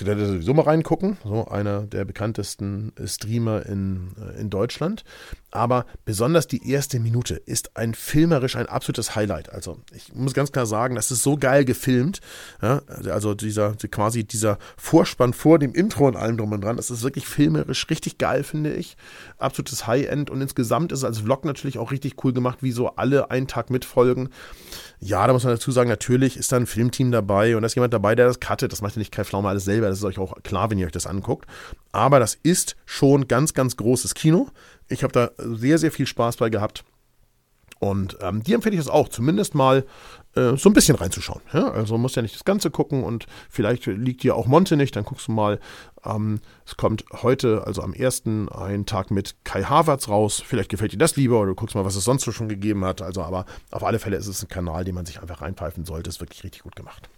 könnt 0.05 0.19
ihr 0.19 0.27
sowieso 0.27 0.53
mal 0.53 0.63
reingucken. 0.63 1.17
So 1.23 1.47
einer 1.47 1.81
der 1.81 2.05
bekanntesten 2.05 2.93
Streamer 3.03 3.65
in, 3.65 4.11
äh, 4.19 4.39
in 4.39 4.49
Deutschland. 4.49 5.03
Aber 5.51 5.85
besonders 6.05 6.47
die 6.47 6.69
erste 6.69 6.99
Minute 6.99 7.35
ist 7.35 7.75
ein 7.77 7.93
filmerisch 7.93 8.55
ein 8.55 8.67
absolutes 8.67 9.15
Highlight. 9.15 9.51
Also 9.51 9.79
ich 9.93 10.13
muss 10.13 10.33
ganz 10.33 10.51
klar 10.51 10.65
sagen, 10.65 10.95
das 10.95 11.09
ist 11.09 11.23
so 11.23 11.37
geil 11.37 11.65
gefilmt. 11.65 12.19
Ja, 12.61 12.81
also 13.05 13.33
dieser 13.33 13.73
quasi 13.89 14.23
dieser 14.23 14.59
Vorspann 14.75 15.33
vor 15.33 15.57
dem 15.57 15.73
Intro 15.73 16.07
und 16.07 16.15
allem 16.15 16.37
drum 16.37 16.51
und 16.51 16.63
dran, 16.63 16.77
das 16.77 16.91
ist 16.91 17.01
wirklich 17.01 17.27
filmerisch 17.27 17.89
richtig 17.89 18.17
geil, 18.17 18.43
finde 18.43 18.73
ich. 18.73 18.97
Absolutes 19.37 19.87
High-End 19.87 20.29
und 20.29 20.41
insgesamt 20.41 20.91
ist 20.91 20.99
es 20.99 21.05
als 21.05 21.19
Vlog 21.19 21.45
natürlich 21.45 21.79
auch 21.79 21.91
richtig 21.91 22.23
cool 22.23 22.33
gemacht, 22.33 22.59
wie 22.61 22.71
so 22.71 22.89
alle 22.89 23.31
einen 23.31 23.47
Tag 23.47 23.69
mitfolgen. 23.69 24.29
Ja, 24.99 25.25
da 25.27 25.33
muss 25.33 25.43
man 25.43 25.53
dazu 25.53 25.71
sagen, 25.71 25.89
natürlich 25.89 26.37
ist 26.37 26.51
da 26.51 26.57
ein 26.57 26.65
Filmteam 26.65 27.11
dabei 27.11 27.55
und 27.55 27.61
da 27.61 27.67
ist 27.67 27.75
jemand 27.75 27.93
dabei, 27.93 28.15
der 28.15 28.27
das 28.27 28.39
cuttet. 28.39 28.71
Das 28.71 28.81
macht 28.81 28.95
ja 28.95 28.99
nicht 28.99 29.11
Kai 29.11 29.23
Pflaume 29.23 29.47
alles 29.47 29.65
selber, 29.65 29.86
das 29.89 29.99
ist 29.99 30.03
euch 30.03 30.19
auch 30.19 30.41
klar, 30.43 30.69
wenn 30.69 30.77
ihr 30.77 30.85
euch 30.85 30.91
das 30.91 31.07
anguckt. 31.07 31.47
Aber 31.91 32.19
das 32.19 32.35
ist 32.35 32.75
schon 32.85 33.27
ganz, 33.27 33.53
ganz 33.53 33.77
großes 33.77 34.13
Kino. 34.13 34.49
Ich 34.89 35.03
habe 35.03 35.13
da 35.13 35.31
sehr, 35.37 35.77
sehr 35.77 35.91
viel 35.91 36.05
Spaß 36.07 36.37
bei 36.37 36.49
gehabt. 36.49 36.83
Und 37.79 38.17
ähm, 38.21 38.43
die 38.43 38.53
empfehle 38.53 38.75
ich 38.75 38.81
es 38.81 38.89
auch, 38.89 39.07
zumindest 39.07 39.53
mal 39.53 39.85
äh, 40.35 40.55
so 40.57 40.69
ein 40.69 40.73
bisschen 40.73 40.95
reinzuschauen. 40.95 41.41
Ja? 41.53 41.69
Also 41.71 41.97
musst 41.97 42.15
ja 42.15 42.21
nicht 42.21 42.33
das 42.33 42.43
Ganze 42.43 42.71
gucken 42.71 43.03
und 43.03 43.27
vielleicht 43.49 43.85
liegt 43.85 44.23
dir 44.23 44.35
auch 44.35 44.47
Monte 44.47 44.77
nicht, 44.77 44.95
dann 44.95 45.05
guckst 45.05 45.27
du 45.27 45.31
mal. 45.31 45.59
Ähm, 46.03 46.39
es 46.65 46.75
kommt 46.75 47.05
heute, 47.21 47.65
also 47.67 47.81
am 47.83 47.93
ersten, 47.93 48.49
ein 48.49 48.85
Tag 48.85 49.11
mit 49.11 49.35
Kai 49.43 49.63
Havertz 49.63 50.09
raus. 50.09 50.41
Vielleicht 50.43 50.69
gefällt 50.69 50.93
dir 50.93 50.97
das 50.97 51.15
lieber 51.15 51.39
oder 51.39 51.49
du 51.49 51.55
guckst 51.55 51.75
mal, 51.75 51.85
was 51.85 51.95
es 51.95 52.03
sonst 52.03 52.23
so 52.23 52.31
schon 52.31 52.49
gegeben 52.49 52.83
hat. 52.83 53.01
Also, 53.01 53.21
aber 53.21 53.45
auf 53.71 53.83
alle 53.83 53.99
Fälle 53.99 54.17
ist 54.17 54.27
es 54.27 54.41
ein 54.41 54.47
Kanal, 54.47 54.83
den 54.83 54.95
man 54.95 55.05
sich 55.05 55.21
einfach 55.21 55.41
reinpfeifen 55.41 55.85
sollte. 55.85 56.09
Ist 56.09 56.19
wirklich 56.19 56.43
richtig 56.43 56.63
gut 56.63 56.75
gemacht. 56.75 57.09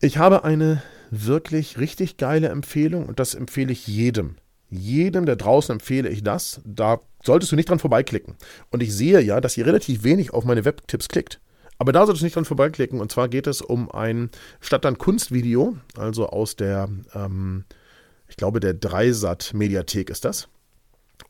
Ich 0.00 0.18
habe 0.18 0.44
eine 0.44 0.82
wirklich 1.10 1.78
richtig 1.78 2.16
geile 2.16 2.48
Empfehlung 2.48 3.06
und 3.06 3.18
das 3.18 3.34
empfehle 3.34 3.72
ich 3.72 3.86
jedem 3.86 4.36
jedem 4.70 5.26
da 5.26 5.34
draußen 5.34 5.74
empfehle 5.74 6.08
ich 6.08 6.22
das. 6.22 6.60
Da 6.64 7.00
solltest 7.22 7.52
du 7.52 7.56
nicht 7.56 7.68
dran 7.68 7.78
vorbeiklicken. 7.78 8.36
Und 8.70 8.82
ich 8.82 8.94
sehe 8.94 9.20
ja, 9.20 9.40
dass 9.40 9.56
ihr 9.56 9.66
relativ 9.66 10.04
wenig 10.04 10.32
auf 10.32 10.44
meine 10.44 10.64
Webtipps 10.64 11.08
klickt. 11.08 11.40
Aber 11.78 11.92
da 11.92 12.04
solltest 12.04 12.22
du 12.22 12.26
nicht 12.26 12.36
dran 12.36 12.44
vorbeiklicken. 12.44 13.00
Und 13.00 13.12
zwar 13.12 13.28
geht 13.28 13.46
es 13.46 13.60
um 13.60 13.90
ein 13.90 14.30
Stadtland-Kunstvideo, 14.60 15.76
also 15.96 16.28
aus 16.28 16.56
der, 16.56 16.88
ähm, 17.14 17.64
ich 18.28 18.36
glaube, 18.36 18.60
der 18.60 18.74
Dreisat-Mediathek 18.74 20.10
ist 20.10 20.24
das. 20.24 20.48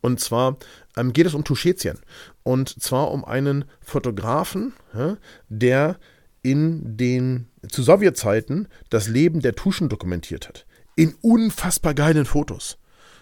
Und 0.00 0.20
zwar 0.20 0.56
ähm, 0.96 1.12
geht 1.12 1.26
es 1.26 1.34
um 1.34 1.44
Tuschetien. 1.44 1.98
Und 2.42 2.82
zwar 2.82 3.10
um 3.10 3.24
einen 3.24 3.66
Fotografen, 3.80 4.72
ja, 4.94 5.16
der 5.48 5.98
in 6.42 6.96
den 6.96 7.46
zu 7.68 7.82
Sowjetzeiten 7.82 8.68
das 8.90 9.08
Leben 9.08 9.40
der 9.40 9.54
Tuschen 9.54 9.88
dokumentiert 9.88 10.48
hat. 10.48 10.66
In 10.96 11.14
unfassbar 11.20 11.94
geilen 11.94 12.24
Fotos. 12.24 12.78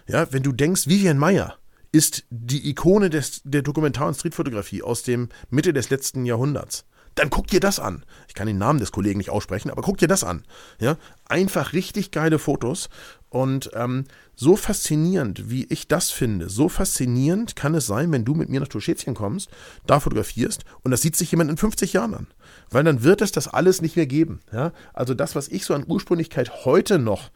Ja, 0.07 0.31
wenn 0.31 0.43
du 0.43 0.51
denkst, 0.51 0.87
Vivian 0.87 1.17
Mayer 1.17 1.57
ist 1.91 2.25
die 2.29 2.69
Ikone 2.69 3.09
des, 3.09 3.41
der 3.43 3.61
Dokumentar- 3.61 4.07
und 4.07 4.15
Streetfotografie 4.15 4.83
aus 4.83 5.03
dem 5.03 5.29
Mitte 5.49 5.73
des 5.73 5.89
letzten 5.89 6.25
Jahrhunderts. 6.25 6.85
Dann 7.17 7.31
guck 7.31 7.47
dir 7.47 7.59
das 7.59 7.79
an. 7.79 8.05
Ich 8.27 8.35
kann 8.35 8.45
den 8.45 8.59
Namen 8.59 8.79
des 8.79 8.91
Kollegen 8.91 9.17
nicht 9.17 9.31
aussprechen, 9.31 9.71
aber 9.71 9.81
guck 9.81 9.97
dir 9.97 10.07
das 10.07 10.23
an. 10.23 10.43
Ja, 10.79 10.97
einfach 11.25 11.73
richtig 11.73 12.11
geile 12.11 12.37
Fotos 12.37 12.89
und 13.29 13.71
ähm, 13.73 14.03
so 14.35 14.55
faszinierend, 14.55 15.49
wie 15.49 15.65
ich 15.65 15.87
das 15.87 16.11
finde, 16.11 16.47
so 16.47 16.69
faszinierend 16.69 17.55
kann 17.55 17.73
es 17.73 17.87
sein, 17.87 18.11
wenn 18.11 18.23
du 18.23 18.35
mit 18.35 18.49
mir 18.49 18.59
nach 18.59 18.67
Tuschetien 18.67 19.15
kommst, 19.15 19.49
da 19.87 19.99
fotografierst 19.99 20.63
und 20.83 20.91
das 20.91 21.01
sieht 21.01 21.15
sich 21.15 21.31
jemand 21.31 21.49
in 21.49 21.57
50 21.57 21.91
Jahren 21.93 22.13
an. 22.13 22.27
Weil 22.69 22.83
dann 22.83 23.01
wird 23.01 23.23
es 23.23 23.31
das 23.31 23.47
alles 23.47 23.81
nicht 23.81 23.95
mehr 23.95 24.05
geben. 24.05 24.39
Ja? 24.53 24.71
Also 24.93 25.15
das, 25.15 25.35
was 25.35 25.47
ich 25.47 25.65
so 25.65 25.73
an 25.73 25.85
Ursprünglichkeit 25.87 26.65
heute 26.65 26.99
noch 26.99 27.31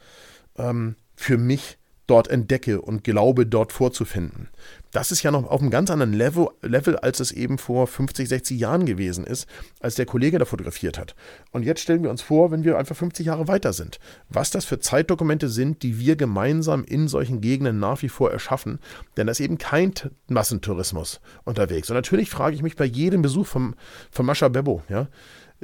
ähm, 0.57 0.95
für 1.15 1.39
mich 1.39 1.79
dort 2.11 2.27
entdecke 2.27 2.81
und 2.81 3.05
glaube, 3.05 3.45
dort 3.45 3.71
vorzufinden. 3.71 4.49
Das 4.91 5.13
ist 5.13 5.23
ja 5.23 5.31
noch 5.31 5.49
auf 5.49 5.61
einem 5.61 5.69
ganz 5.69 5.89
anderen 5.89 6.11
Level, 6.11 6.49
Level, 6.61 6.97
als 6.97 7.21
es 7.21 7.31
eben 7.31 7.57
vor 7.57 7.87
50, 7.87 8.27
60 8.27 8.59
Jahren 8.59 8.85
gewesen 8.85 9.23
ist, 9.23 9.47
als 9.79 9.95
der 9.95 10.05
Kollege 10.05 10.37
da 10.37 10.43
fotografiert 10.43 10.99
hat. 10.99 11.15
Und 11.51 11.63
jetzt 11.63 11.79
stellen 11.79 12.03
wir 12.03 12.09
uns 12.09 12.21
vor, 12.21 12.51
wenn 12.51 12.65
wir 12.65 12.77
einfach 12.77 12.97
50 12.97 13.25
Jahre 13.25 13.47
weiter 13.47 13.71
sind, 13.71 13.99
was 14.27 14.51
das 14.51 14.65
für 14.65 14.79
Zeitdokumente 14.79 15.47
sind, 15.47 15.83
die 15.83 15.99
wir 15.99 16.17
gemeinsam 16.17 16.83
in 16.83 17.07
solchen 17.07 17.39
Gegenden 17.39 17.79
nach 17.79 18.01
wie 18.01 18.09
vor 18.09 18.29
erschaffen. 18.29 18.79
Denn 19.15 19.27
da 19.27 19.31
ist 19.31 19.39
eben 19.39 19.57
kein 19.57 19.93
Massentourismus 20.27 21.21
unterwegs. 21.45 21.89
Und 21.89 21.95
natürlich 21.95 22.29
frage 22.29 22.55
ich 22.57 22.61
mich 22.61 22.75
bei 22.75 22.83
jedem 22.83 23.21
Besuch 23.21 23.47
vom, 23.47 23.73
von 24.11 24.25
Mascha 24.25 24.49
Bebo, 24.49 24.83
ja, 24.89 25.07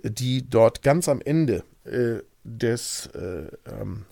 die 0.01 0.49
dort 0.49 0.81
ganz 0.81 1.09
am 1.09 1.19
Ende 1.19 1.63
äh, 1.83 2.21
des 2.45 3.07
äh, 3.07 3.49
ähm, 3.69 4.05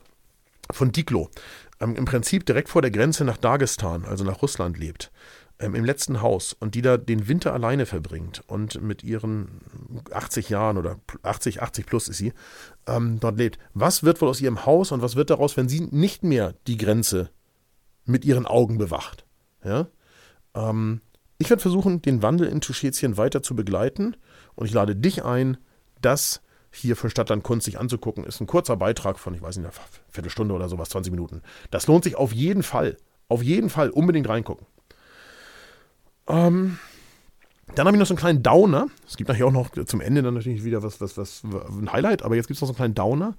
von 0.72 0.92
Diklo 0.92 1.30
ähm, 1.80 1.96
im 1.96 2.06
Prinzip 2.06 2.46
direkt 2.46 2.70
vor 2.70 2.82
der 2.82 2.92
Grenze 2.92 3.26
nach 3.26 3.38
Dagestan, 3.38 4.06
also 4.06 4.24
nach 4.24 4.42
Russland 4.42 4.78
lebt, 4.78 5.12
ähm, 5.60 5.76
im 5.76 5.86
letzten 5.86 6.22
Haus 6.22 6.54
und 6.54 6.76
die 6.76 6.82
da 6.82 6.98
den 6.98 7.28
Winter 7.28 7.54
alleine 7.54 7.86
verbringt 7.86 8.44
und 8.48 8.82
mit 8.82 9.04
ihren 9.04 9.62
80 10.12 10.50
Jahren 10.50 10.78
oder 10.78 11.00
80, 11.24 11.62
80 11.62 11.86
plus 11.86 12.08
ist 12.08 12.18
sie, 12.18 12.34
ähm, 12.88 13.20
dort 13.20 13.38
lebt. 13.38 13.60
Was 13.74 14.04
wird 14.04 14.22
wohl 14.22 14.30
aus 14.30 14.42
ihrem 14.42 14.66
Haus 14.66 14.92
und 14.92 15.02
was 15.02 15.16
wird 15.16 15.30
daraus, 15.30 15.58
wenn 15.58 15.70
sie 15.70 15.82
nicht 15.92 16.24
mehr 16.24 16.56
die 16.68 16.78
Grenze 16.78 17.30
mit 18.06 18.26
ihren 18.26 18.46
Augen 18.46 18.78
bewacht? 18.78 19.26
Ja? 19.64 19.88
Ähm, 20.54 21.02
ich 21.38 21.50
werde 21.50 21.62
versuchen, 21.62 22.02
den 22.02 22.22
Wandel 22.22 22.48
in 22.48 22.62
Tuschetien 22.62 23.18
weiter 23.18 23.44
zu 23.44 23.56
begleiten 23.56 24.16
und 24.56 24.66
ich 24.66 24.74
lade 24.74 24.96
dich 24.96 25.26
ein, 25.26 25.58
das 26.02 26.42
hier 26.76 26.96
für 26.96 27.10
Stadtland 27.10 27.44
Kunst 27.44 27.66
sich 27.66 27.80
anzugucken. 27.80 28.24
Ist 28.24 28.42
ein 28.42 28.48
kurzer 28.48 28.76
Beitrag 28.78 29.20
von, 29.20 29.34
ich 29.34 29.42
weiß 29.42 29.58
nicht, 29.58 29.66
eine 29.66 29.74
Viertelstunde 30.10 30.54
oder 30.54 30.70
sowas, 30.70 30.90
20 30.90 31.12
Minuten. 31.12 31.42
Das 31.72 31.88
lohnt 31.88 32.04
sich 32.04 32.16
auf 32.16 32.34
jeden 32.34 32.64
Fall. 32.64 32.98
Auf 33.28 33.42
jeden 33.42 33.70
Fall 33.70 33.90
unbedingt 33.90 34.30
reingucken. 34.30 34.68
Ähm, 36.28 36.78
Dann 37.74 37.88
habe 37.88 37.98
ich 37.98 38.00
noch 38.00 38.08
so 38.08 38.14
einen 38.14 38.20
kleinen 38.20 38.44
Downer. 38.44 38.88
Es 39.08 39.18
gibt 39.18 39.30
nachher 39.30 39.48
auch 39.48 39.52
noch 39.52 39.72
zum 39.86 40.02
Ende 40.02 40.22
dann 40.22 40.36
natürlich 40.36 40.64
wieder 40.64 40.84
was, 40.84 41.02
was, 41.02 41.18
was, 41.18 41.44
ein 41.44 41.92
Highlight, 41.92 42.24
aber 42.24 42.36
jetzt 42.36 42.48
gibt 42.48 42.58
es 42.58 42.62
noch 42.62 42.68
so 42.68 42.74
einen 42.74 42.78
kleinen 42.78 42.96
Downer. 42.96 43.36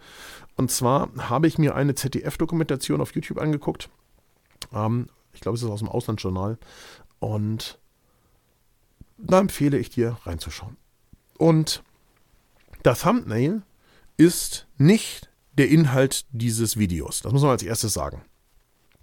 Und 0.56 0.70
zwar 0.70 1.10
habe 1.16 1.46
ich 1.46 1.58
mir 1.58 1.74
eine 1.74 1.94
ZDF-Dokumentation 1.94 3.00
auf 3.00 3.14
YouTube 3.14 3.38
angeguckt. 3.38 3.88
Ähm, 4.72 5.08
ich 5.32 5.40
glaube, 5.40 5.56
es 5.56 5.62
ist 5.62 5.70
aus 5.70 5.80
dem 5.80 5.88
Auslandsjournal. 5.88 6.58
Und 7.20 7.78
da 9.18 9.38
empfehle 9.38 9.78
ich 9.78 9.90
dir 9.90 10.16
reinzuschauen. 10.24 10.76
Und 11.38 11.82
das 12.86 13.00
Thumbnail 13.00 13.62
ist 14.16 14.68
nicht 14.78 15.28
der 15.58 15.68
Inhalt 15.68 16.24
dieses 16.30 16.76
Videos. 16.76 17.20
Das 17.20 17.32
muss 17.32 17.42
man 17.42 17.50
als 17.50 17.64
erstes 17.64 17.92
sagen. 17.92 18.22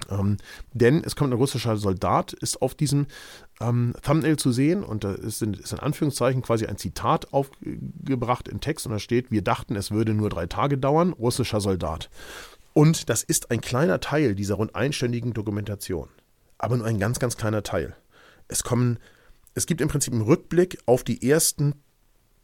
Ähm, 0.09 0.37
denn 0.71 1.03
es 1.03 1.17
kommt 1.17 1.33
ein 1.33 1.37
russischer 1.37 1.75
Soldat, 1.75 2.31
ist 2.31 2.61
auf 2.61 2.75
diesem 2.75 3.07
ähm, 3.59 3.93
Thumbnail 4.01 4.37
zu 4.37 4.53
sehen 4.53 4.83
und 4.83 5.03
da 5.03 5.11
ist 5.11 5.41
in, 5.41 5.53
ist 5.53 5.73
in, 5.73 5.79
Anführungszeichen 5.79 6.41
quasi 6.41 6.65
ein 6.65 6.77
Zitat 6.77 7.33
aufgebracht 7.33 8.47
in 8.47 8.61
Text 8.61 8.85
und 8.85 8.93
da 8.93 8.99
steht, 8.99 9.31
wir 9.31 9.41
dachten, 9.41 9.75
es 9.75 9.91
würde 9.91 10.13
nur 10.13 10.29
drei 10.29 10.47
Tage 10.47 10.77
dauern, 10.77 11.11
russischer 11.11 11.59
Soldat. 11.59 12.09
Und 12.73 13.09
das 13.09 13.21
ist 13.21 13.51
ein 13.51 13.59
kleiner 13.59 13.99
Teil 13.99 14.33
dieser 14.33 14.55
rund 14.55 14.75
einständigen 14.75 15.33
Dokumentation, 15.33 16.07
aber 16.57 16.77
nur 16.77 16.87
ein 16.87 16.99
ganz, 16.99 17.19
ganz 17.19 17.35
kleiner 17.35 17.63
Teil. 17.63 17.97
Es 18.47 18.63
kommen, 18.63 18.97
es 19.53 19.65
gibt 19.65 19.81
im 19.81 19.89
Prinzip 19.89 20.13
einen 20.13 20.23
Rückblick 20.23 20.79
auf 20.85 21.03
die 21.03 21.29
ersten 21.29 21.75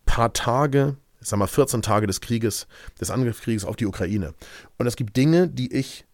paar 0.06 0.34
Tage 0.34 0.98
ich 1.22 1.28
sag 1.28 1.38
mal 1.38 1.48
14 1.48 1.82
Tage 1.82 2.08
des 2.08 2.22
Krieges, 2.22 2.68
des 3.00 3.12
Angriffskrieges 3.12 3.66
auf 3.66 3.76
die 3.76 3.86
Ukraine. 3.86 4.34
Und 4.78 4.88
es 4.88 4.96
gibt 4.96 5.18
Dinge, 5.18 5.48
die 5.48 5.74
ich 5.74 6.06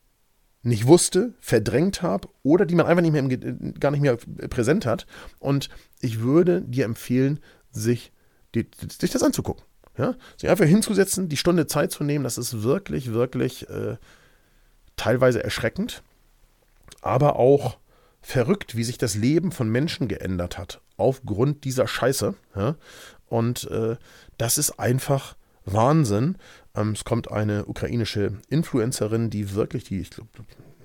nicht 0.64 0.88
wusste, 0.88 1.34
verdrängt 1.40 2.02
habe 2.02 2.28
oder 2.42 2.66
die 2.66 2.74
man 2.74 2.88
einfach 2.88 3.04
nicht 3.04 3.12
mehr 3.12 3.22
im, 3.22 3.74
gar 3.80 3.92
nicht 3.92 4.02
mehr 4.02 4.18
präsent 4.50 4.86
hat. 4.86 5.06
Und 5.40 5.70
ich 6.02 6.22
würde 6.22 6.62
dir 6.62 6.86
empfehlen, 6.86 7.40
sich, 7.72 8.12
die, 8.56 8.68
sich 9.00 9.12
das 9.12 9.22
anzugucken. 9.22 9.64
Ja? 9.98 10.16
Sich 10.38 10.50
einfach 10.50 10.66
hinzusetzen, 10.66 11.30
die 11.30 11.38
Stunde 11.38 11.68
Zeit 11.68 11.92
zu 11.92 12.04
nehmen, 12.04 12.24
das 12.24 12.40
ist 12.40 12.64
wirklich, 12.64 13.14
wirklich 13.14 13.70
äh, 13.70 13.98
teilweise 14.96 15.44
erschreckend, 15.44 16.02
aber 17.02 17.36
auch 17.36 17.78
verrückt, 18.22 18.76
wie 18.76 18.84
sich 18.84 18.98
das 18.98 19.14
Leben 19.14 19.52
von 19.52 19.70
Menschen 19.70 20.08
geändert 20.08 20.58
hat 20.58 20.82
aufgrund 20.98 21.64
dieser 21.64 21.88
Scheiße. 21.88 22.34
Ja? 22.56 22.76
Und 23.28 23.70
äh, 23.72 23.96
das 24.38 24.58
ist 24.58 24.80
einfach 24.80 25.36
Wahnsinn. 25.66 26.38
Ähm, 26.76 26.92
es 26.92 27.04
kommt 27.04 27.32
eine 27.32 27.66
ukrainische 27.66 28.34
Influencerin, 28.50 29.30
die 29.30 29.54
wirklich, 29.54 29.84
die, 29.84 30.00
ich 30.02 30.12
glaube, 30.12 30.30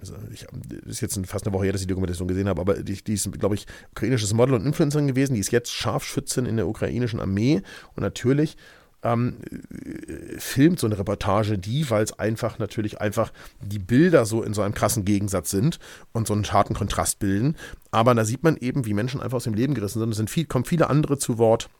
also 0.00 0.14
ich, 0.32 0.46
ist 0.86 1.00
jetzt 1.00 1.20
fast 1.26 1.46
eine 1.46 1.54
Woche 1.54 1.64
her, 1.64 1.72
dass 1.72 1.82
ich 1.82 1.86
die 1.86 1.92
Dokumentation 1.92 2.28
gesehen 2.28 2.48
habe, 2.48 2.60
aber 2.60 2.82
die, 2.82 3.02
die 3.04 3.14
ist, 3.14 3.30
glaube 3.32 3.54
ich, 3.54 3.66
ukrainisches 3.90 4.32
Model 4.32 4.54
und 4.54 4.64
Influencerin 4.64 5.06
gewesen. 5.06 5.34
Die 5.34 5.40
ist 5.40 5.50
jetzt 5.50 5.70
Scharfschützin 5.70 6.46
in 6.46 6.56
der 6.56 6.68
ukrainischen 6.68 7.20
Armee 7.20 7.62
und 7.94 8.02
natürlich 8.02 8.56
ähm, 9.02 9.36
filmt 10.38 10.78
so 10.78 10.86
eine 10.86 10.98
Reportage 10.98 11.58
die, 11.58 11.88
weil 11.90 12.04
es 12.04 12.18
einfach 12.18 12.58
natürlich 12.58 13.00
einfach 13.00 13.32
die 13.62 13.78
Bilder 13.78 14.26
so 14.26 14.42
in 14.42 14.54
so 14.54 14.62
einem 14.62 14.74
krassen 14.74 15.04
Gegensatz 15.04 15.50
sind 15.50 15.78
und 16.12 16.26
so 16.26 16.34
einen 16.34 16.50
harten 16.50 16.74
Kontrast 16.74 17.18
bilden. 17.18 17.56
Aber 17.90 18.14
da 18.14 18.24
sieht 18.24 18.42
man 18.42 18.56
eben, 18.56 18.84
wie 18.86 18.94
Menschen 18.94 19.20
einfach 19.20 19.36
aus 19.36 19.44
dem 19.44 19.54
Leben 19.54 19.74
gerissen 19.74 20.00
sind. 20.00 20.10
Es 20.10 20.16
sind 20.16 20.30
viel, 20.30 20.44
kommen 20.44 20.64
viele 20.64 20.90
andere 20.90 21.18
zu 21.18 21.38
Wort 21.38 21.70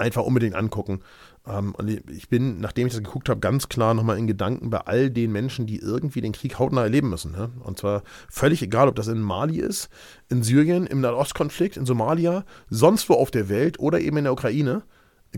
einfach 0.00 0.22
unbedingt 0.22 0.54
angucken. 0.54 1.00
Ähm, 1.46 1.74
und 1.74 1.88
ich 1.88 2.28
bin, 2.28 2.60
nachdem 2.60 2.86
ich 2.86 2.92
das 2.92 3.02
geguckt 3.02 3.28
habe, 3.28 3.40
ganz 3.40 3.68
klar 3.68 3.94
nochmal 3.94 4.18
in 4.18 4.26
Gedanken 4.26 4.70
bei 4.70 4.78
all 4.78 5.10
den 5.10 5.32
Menschen, 5.32 5.66
die 5.66 5.78
irgendwie 5.78 6.20
den 6.20 6.32
Krieg 6.32 6.58
hautnah 6.58 6.82
erleben 6.82 7.10
müssen. 7.10 7.32
Ne? 7.32 7.50
Und 7.60 7.78
zwar 7.78 8.02
völlig 8.28 8.62
egal, 8.62 8.88
ob 8.88 8.96
das 8.96 9.08
in 9.08 9.20
Mali 9.20 9.58
ist, 9.58 9.88
in 10.28 10.42
Syrien, 10.42 10.86
im 10.86 11.00
Nahostkonflikt, 11.00 11.76
in 11.76 11.86
Somalia, 11.86 12.44
sonst 12.68 13.08
wo 13.08 13.14
auf 13.14 13.30
der 13.30 13.48
Welt 13.48 13.78
oder 13.78 14.00
eben 14.00 14.16
in 14.16 14.24
der 14.24 14.32
Ukraine. 14.32 14.82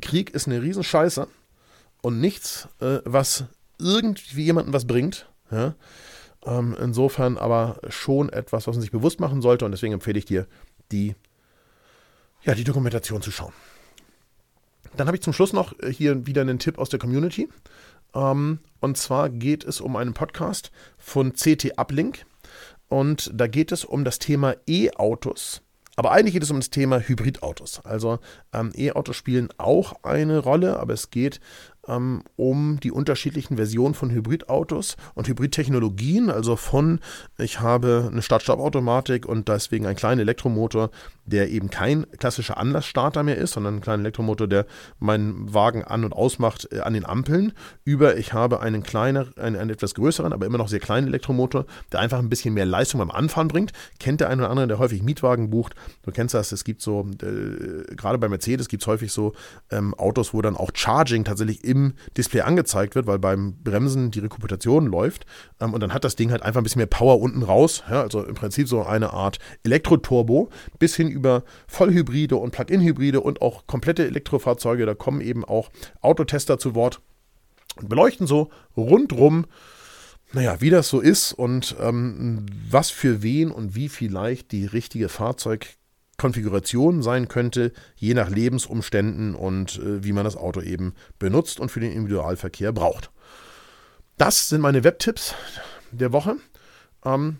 Krieg 0.00 0.30
ist 0.30 0.46
eine 0.46 0.62
Riesenscheiße 0.62 1.26
und 2.00 2.20
nichts, 2.20 2.68
äh, 2.80 3.00
was 3.04 3.44
irgendwie 3.78 4.44
jemandem 4.44 4.72
was 4.72 4.86
bringt. 4.86 5.28
Ähm, 6.44 6.76
insofern 6.80 7.38
aber 7.38 7.78
schon 7.88 8.28
etwas, 8.30 8.66
was 8.66 8.74
man 8.74 8.80
sich 8.80 8.90
bewusst 8.90 9.20
machen 9.20 9.42
sollte 9.42 9.64
und 9.64 9.70
deswegen 9.70 9.92
empfehle 9.92 10.18
ich 10.18 10.24
dir, 10.24 10.46
die, 10.90 11.14
ja, 12.42 12.54
die 12.54 12.64
Dokumentation 12.64 13.22
zu 13.22 13.30
schauen. 13.30 13.52
Dann 14.96 15.06
habe 15.06 15.16
ich 15.16 15.22
zum 15.22 15.32
Schluss 15.32 15.52
noch 15.52 15.78
äh, 15.80 15.92
hier 15.92 16.26
wieder 16.26 16.42
einen 16.42 16.58
Tipp 16.58 16.78
aus 16.78 16.88
der 16.88 16.98
Community. 16.98 17.48
Ähm, 18.14 18.58
und 18.80 18.96
zwar 18.96 19.30
geht 19.30 19.64
es 19.64 19.80
um 19.80 19.96
einen 19.96 20.14
Podcast 20.14 20.70
von 20.98 21.32
CT 21.32 21.78
Uplink. 21.78 22.24
Und 22.88 23.30
da 23.32 23.46
geht 23.46 23.72
es 23.72 23.84
um 23.84 24.04
das 24.04 24.18
Thema 24.18 24.54
E-Autos. 24.66 25.62
Aber 25.96 26.12
eigentlich 26.12 26.34
geht 26.34 26.42
es 26.42 26.50
um 26.50 26.58
das 26.58 26.70
Thema 26.70 27.00
Hybridautos. 27.00 27.84
Also 27.84 28.18
ähm, 28.52 28.72
E-Autos 28.74 29.16
spielen 29.16 29.48
auch 29.58 30.02
eine 30.02 30.38
Rolle, 30.38 30.78
aber 30.78 30.94
es 30.94 31.10
geht 31.10 31.40
ähm, 31.88 32.22
um 32.36 32.78
die 32.80 32.92
unterschiedlichen 32.92 33.56
Versionen 33.56 33.94
von 33.94 34.10
Hybridautos 34.10 34.96
und 35.14 35.28
Hybridtechnologien, 35.28 36.30
also 36.30 36.56
von 36.56 37.00
ich 37.38 37.60
habe 37.60 38.08
eine 38.10 38.22
Start-Stopp-Automatik 38.22 39.26
und 39.26 39.48
deswegen 39.48 39.86
einen 39.86 39.96
kleinen 39.96 40.20
Elektromotor, 40.20 40.90
der 41.24 41.50
eben 41.50 41.70
kein 41.70 42.06
klassischer 42.18 42.56
Anlassstarter 42.56 43.22
mehr 43.22 43.36
ist, 43.36 43.52
sondern 43.52 43.76
ein 43.76 43.80
kleiner 43.80 44.02
Elektromotor, 44.02 44.48
der 44.48 44.66
meinen 44.98 45.52
Wagen 45.52 45.84
an- 45.84 46.04
und 46.04 46.12
ausmacht 46.12 46.68
äh, 46.72 46.80
an 46.80 46.94
den 46.94 47.04
Ampeln, 47.04 47.52
über 47.84 48.16
ich 48.16 48.32
habe 48.32 48.60
einen 48.60 48.82
kleinen, 48.82 49.36
einen, 49.36 49.56
einen, 49.56 49.70
etwas 49.70 49.94
größeren, 49.94 50.32
aber 50.32 50.46
immer 50.46 50.58
noch 50.58 50.68
sehr 50.68 50.80
kleinen 50.80 51.08
Elektromotor, 51.08 51.66
der 51.92 52.00
einfach 52.00 52.18
ein 52.18 52.28
bisschen 52.28 52.54
mehr 52.54 52.66
Leistung 52.66 52.98
beim 52.98 53.10
Anfahren 53.10 53.48
bringt. 53.48 53.72
Kennt 53.98 54.20
der 54.20 54.28
eine 54.28 54.42
oder 54.42 54.50
andere, 54.50 54.68
der 54.68 54.78
häufig 54.78 55.02
Mietwagen 55.02 55.50
bucht. 55.50 55.74
Du 56.02 56.10
kennst 56.10 56.34
das, 56.34 56.52
es 56.52 56.64
gibt 56.64 56.82
so, 56.82 57.08
äh, 57.22 57.94
gerade 57.94 58.18
bei 58.18 58.28
Mercedes 58.28 58.68
gibt 58.68 58.82
es 58.82 58.86
häufig 58.86 59.12
so 59.12 59.32
ähm, 59.70 59.94
Autos, 59.94 60.34
wo 60.34 60.42
dann 60.42 60.56
auch 60.56 60.70
Charging 60.74 61.24
tatsächlich 61.24 61.64
im 61.72 61.94
Display 62.16 62.42
angezeigt 62.42 62.94
wird, 62.94 63.06
weil 63.06 63.18
beim 63.18 63.56
Bremsen 63.64 64.10
die 64.10 64.20
Rekuperation 64.20 64.86
läuft. 64.86 65.26
Ähm, 65.60 65.74
und 65.74 65.80
dann 65.80 65.92
hat 65.92 66.04
das 66.04 66.16
Ding 66.16 66.30
halt 66.30 66.42
einfach 66.42 66.60
ein 66.60 66.64
bisschen 66.64 66.80
mehr 66.80 66.86
Power 66.86 67.20
unten 67.20 67.42
raus. 67.42 67.82
Ja, 67.90 68.02
also 68.02 68.22
im 68.22 68.34
Prinzip 68.34 68.68
so 68.68 68.82
eine 68.84 69.12
Art 69.12 69.38
Elektroturbo 69.64 70.50
bis 70.78 70.94
hin 70.94 71.08
über 71.08 71.42
Vollhybride 71.66 72.36
und 72.36 72.52
Plug-in-Hybride 72.52 73.20
und 73.20 73.42
auch 73.42 73.66
komplette 73.66 74.06
Elektrofahrzeuge. 74.06 74.86
Da 74.86 74.94
kommen 74.94 75.20
eben 75.20 75.44
auch 75.44 75.70
Autotester 76.02 76.58
zu 76.58 76.74
Wort 76.74 77.00
und 77.80 77.88
beleuchten 77.88 78.26
so 78.26 78.50
rundrum 78.76 79.46
naja, 80.34 80.62
wie 80.62 80.70
das 80.70 80.88
so 80.88 81.00
ist 81.00 81.34
und 81.34 81.76
ähm, 81.78 82.46
was 82.70 82.88
für 82.88 83.22
wen 83.22 83.50
und 83.50 83.74
wie 83.74 83.90
vielleicht 83.90 84.50
die 84.52 84.64
richtige 84.64 85.10
Fahrzeug 85.10 85.66
Konfiguration 86.22 87.02
sein 87.02 87.26
könnte, 87.26 87.72
je 87.96 88.14
nach 88.14 88.30
Lebensumständen 88.30 89.34
und 89.34 89.80
äh, 89.80 90.04
wie 90.04 90.12
man 90.12 90.22
das 90.22 90.36
Auto 90.36 90.60
eben 90.60 90.94
benutzt 91.18 91.58
und 91.58 91.68
für 91.68 91.80
den 91.80 91.90
Individualverkehr 91.90 92.70
braucht. 92.70 93.10
Das 94.18 94.48
sind 94.48 94.60
meine 94.60 94.84
Webtipps 94.84 95.34
der 95.90 96.12
Woche. 96.12 96.36
Ähm, 97.04 97.38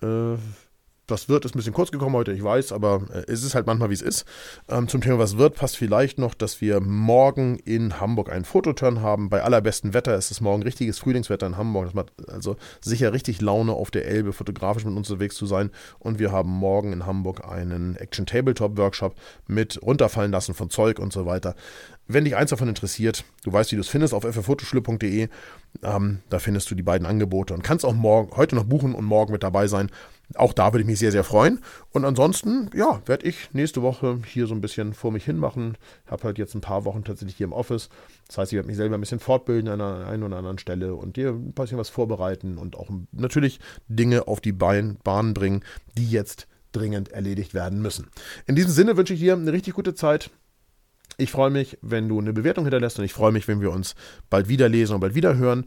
äh, 0.00 0.36
was 1.10 1.28
wird, 1.28 1.44
ist 1.44 1.54
ein 1.54 1.58
bisschen 1.58 1.72
kurz 1.72 1.90
gekommen 1.90 2.14
heute, 2.14 2.32
ich 2.32 2.42
weiß, 2.42 2.72
aber 2.72 3.02
äh, 3.12 3.30
es 3.30 3.42
ist 3.42 3.54
halt 3.54 3.66
manchmal, 3.66 3.90
wie 3.90 3.94
es 3.94 4.02
ist. 4.02 4.24
Ähm, 4.68 4.88
zum 4.88 5.00
Thema 5.00 5.18
was 5.18 5.36
wird, 5.36 5.54
passt 5.54 5.76
vielleicht 5.76 6.18
noch, 6.18 6.34
dass 6.34 6.60
wir 6.60 6.80
morgen 6.80 7.56
in 7.56 8.00
Hamburg 8.00 8.30
einen 8.30 8.44
Fototurn 8.44 9.00
haben. 9.00 9.28
Bei 9.28 9.42
allerbestem 9.42 9.94
Wetter 9.94 10.16
ist 10.16 10.30
es 10.30 10.40
morgen 10.40 10.62
richtiges 10.62 10.98
Frühlingswetter 10.98 11.46
in 11.46 11.56
Hamburg. 11.56 11.86
Das 11.86 11.94
macht 11.94 12.12
also 12.28 12.56
sicher 12.80 13.12
richtig 13.12 13.40
Laune, 13.40 13.72
auf 13.72 13.90
der 13.90 14.06
Elbe 14.06 14.32
fotografisch 14.32 14.84
mit 14.84 14.96
uns 14.96 15.10
unterwegs 15.10 15.36
zu 15.36 15.46
sein. 15.46 15.70
Und 15.98 16.18
wir 16.18 16.32
haben 16.32 16.50
morgen 16.50 16.92
in 16.92 17.06
Hamburg 17.06 17.46
einen 17.46 17.96
Action 17.96 18.26
Tabletop 18.26 18.76
Workshop 18.76 19.14
mit 19.46 19.80
runterfallen 19.82 20.32
lassen 20.32 20.54
von 20.54 20.70
Zeug 20.70 20.98
und 20.98 21.12
so 21.12 21.26
weiter. 21.26 21.54
Wenn 22.12 22.24
dich 22.24 22.34
eins 22.34 22.50
davon 22.50 22.68
interessiert, 22.68 23.24
du 23.44 23.52
weißt, 23.52 23.70
wie 23.70 23.76
du 23.76 23.82
es 23.82 23.88
findest 23.88 24.14
auf 24.14 24.24
fffotoschule.de. 24.24 25.28
Ähm, 25.84 26.18
da 26.28 26.38
findest 26.40 26.68
du 26.70 26.74
die 26.74 26.82
beiden 26.82 27.06
Angebote 27.06 27.54
und 27.54 27.62
kannst 27.62 27.84
auch 27.84 27.94
morgen, 27.94 28.36
heute 28.36 28.56
noch 28.56 28.64
buchen 28.64 28.96
und 28.96 29.04
morgen 29.04 29.32
mit 29.32 29.44
dabei 29.44 29.68
sein. 29.68 29.90
Auch 30.36 30.52
da 30.52 30.72
würde 30.72 30.82
ich 30.82 30.86
mich 30.86 30.98
sehr, 30.98 31.12
sehr 31.12 31.24
freuen. 31.24 31.60
Und 31.90 32.04
ansonsten, 32.04 32.70
ja, 32.74 33.02
werde 33.06 33.26
ich 33.26 33.52
nächste 33.52 33.82
Woche 33.82 34.20
hier 34.26 34.46
so 34.46 34.54
ein 34.54 34.60
bisschen 34.60 34.94
vor 34.94 35.10
mich 35.10 35.24
hin 35.24 35.38
machen. 35.38 35.76
Ich 36.04 36.10
habe 36.10 36.24
halt 36.24 36.38
jetzt 36.38 36.54
ein 36.54 36.60
paar 36.60 36.84
Wochen 36.84 37.02
tatsächlich 37.04 37.36
hier 37.36 37.46
im 37.46 37.52
Office. 37.52 37.88
Das 38.28 38.38
heißt, 38.38 38.52
ich 38.52 38.56
werde 38.56 38.68
mich 38.68 38.76
selber 38.76 38.96
ein 38.96 39.00
bisschen 39.00 39.18
fortbilden 39.18 39.68
an 39.68 39.80
der 39.80 40.06
einen 40.06 40.22
oder 40.22 40.36
anderen 40.36 40.58
Stelle 40.58 40.94
und 40.94 41.16
dir 41.16 41.30
ein 41.30 41.52
bisschen 41.52 41.78
was 41.78 41.88
vorbereiten 41.88 42.58
und 42.58 42.76
auch 42.76 42.88
natürlich 43.12 43.58
Dinge 43.88 44.28
auf 44.28 44.40
die 44.40 44.52
Bahn 44.52 44.98
bringen, 45.34 45.64
die 45.96 46.08
jetzt 46.08 46.46
dringend 46.72 47.10
erledigt 47.10 47.52
werden 47.54 47.82
müssen. 47.82 48.08
In 48.46 48.54
diesem 48.54 48.70
Sinne 48.70 48.96
wünsche 48.96 49.14
ich 49.14 49.20
dir 49.20 49.34
eine 49.34 49.52
richtig 49.52 49.74
gute 49.74 49.94
Zeit. 49.94 50.30
Ich 51.16 51.32
freue 51.32 51.50
mich, 51.50 51.76
wenn 51.82 52.08
du 52.08 52.18
eine 52.18 52.32
Bewertung 52.32 52.64
hinterlässt 52.64 52.98
und 52.98 53.04
ich 53.04 53.12
freue 53.12 53.32
mich, 53.32 53.48
wenn 53.48 53.60
wir 53.60 53.72
uns 53.72 53.94
bald 54.30 54.48
wieder 54.48 54.68
lesen 54.68 54.94
und 54.94 55.00
bald 55.00 55.14
wieder 55.14 55.36
hören. 55.36 55.66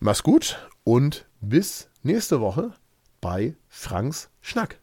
Mach's 0.00 0.22
gut 0.22 0.58
und 0.84 1.26
bis 1.40 1.88
nächste 2.02 2.40
Woche 2.40 2.72
bei 3.20 3.56
Franks 3.68 4.30
Schnack. 4.40 4.79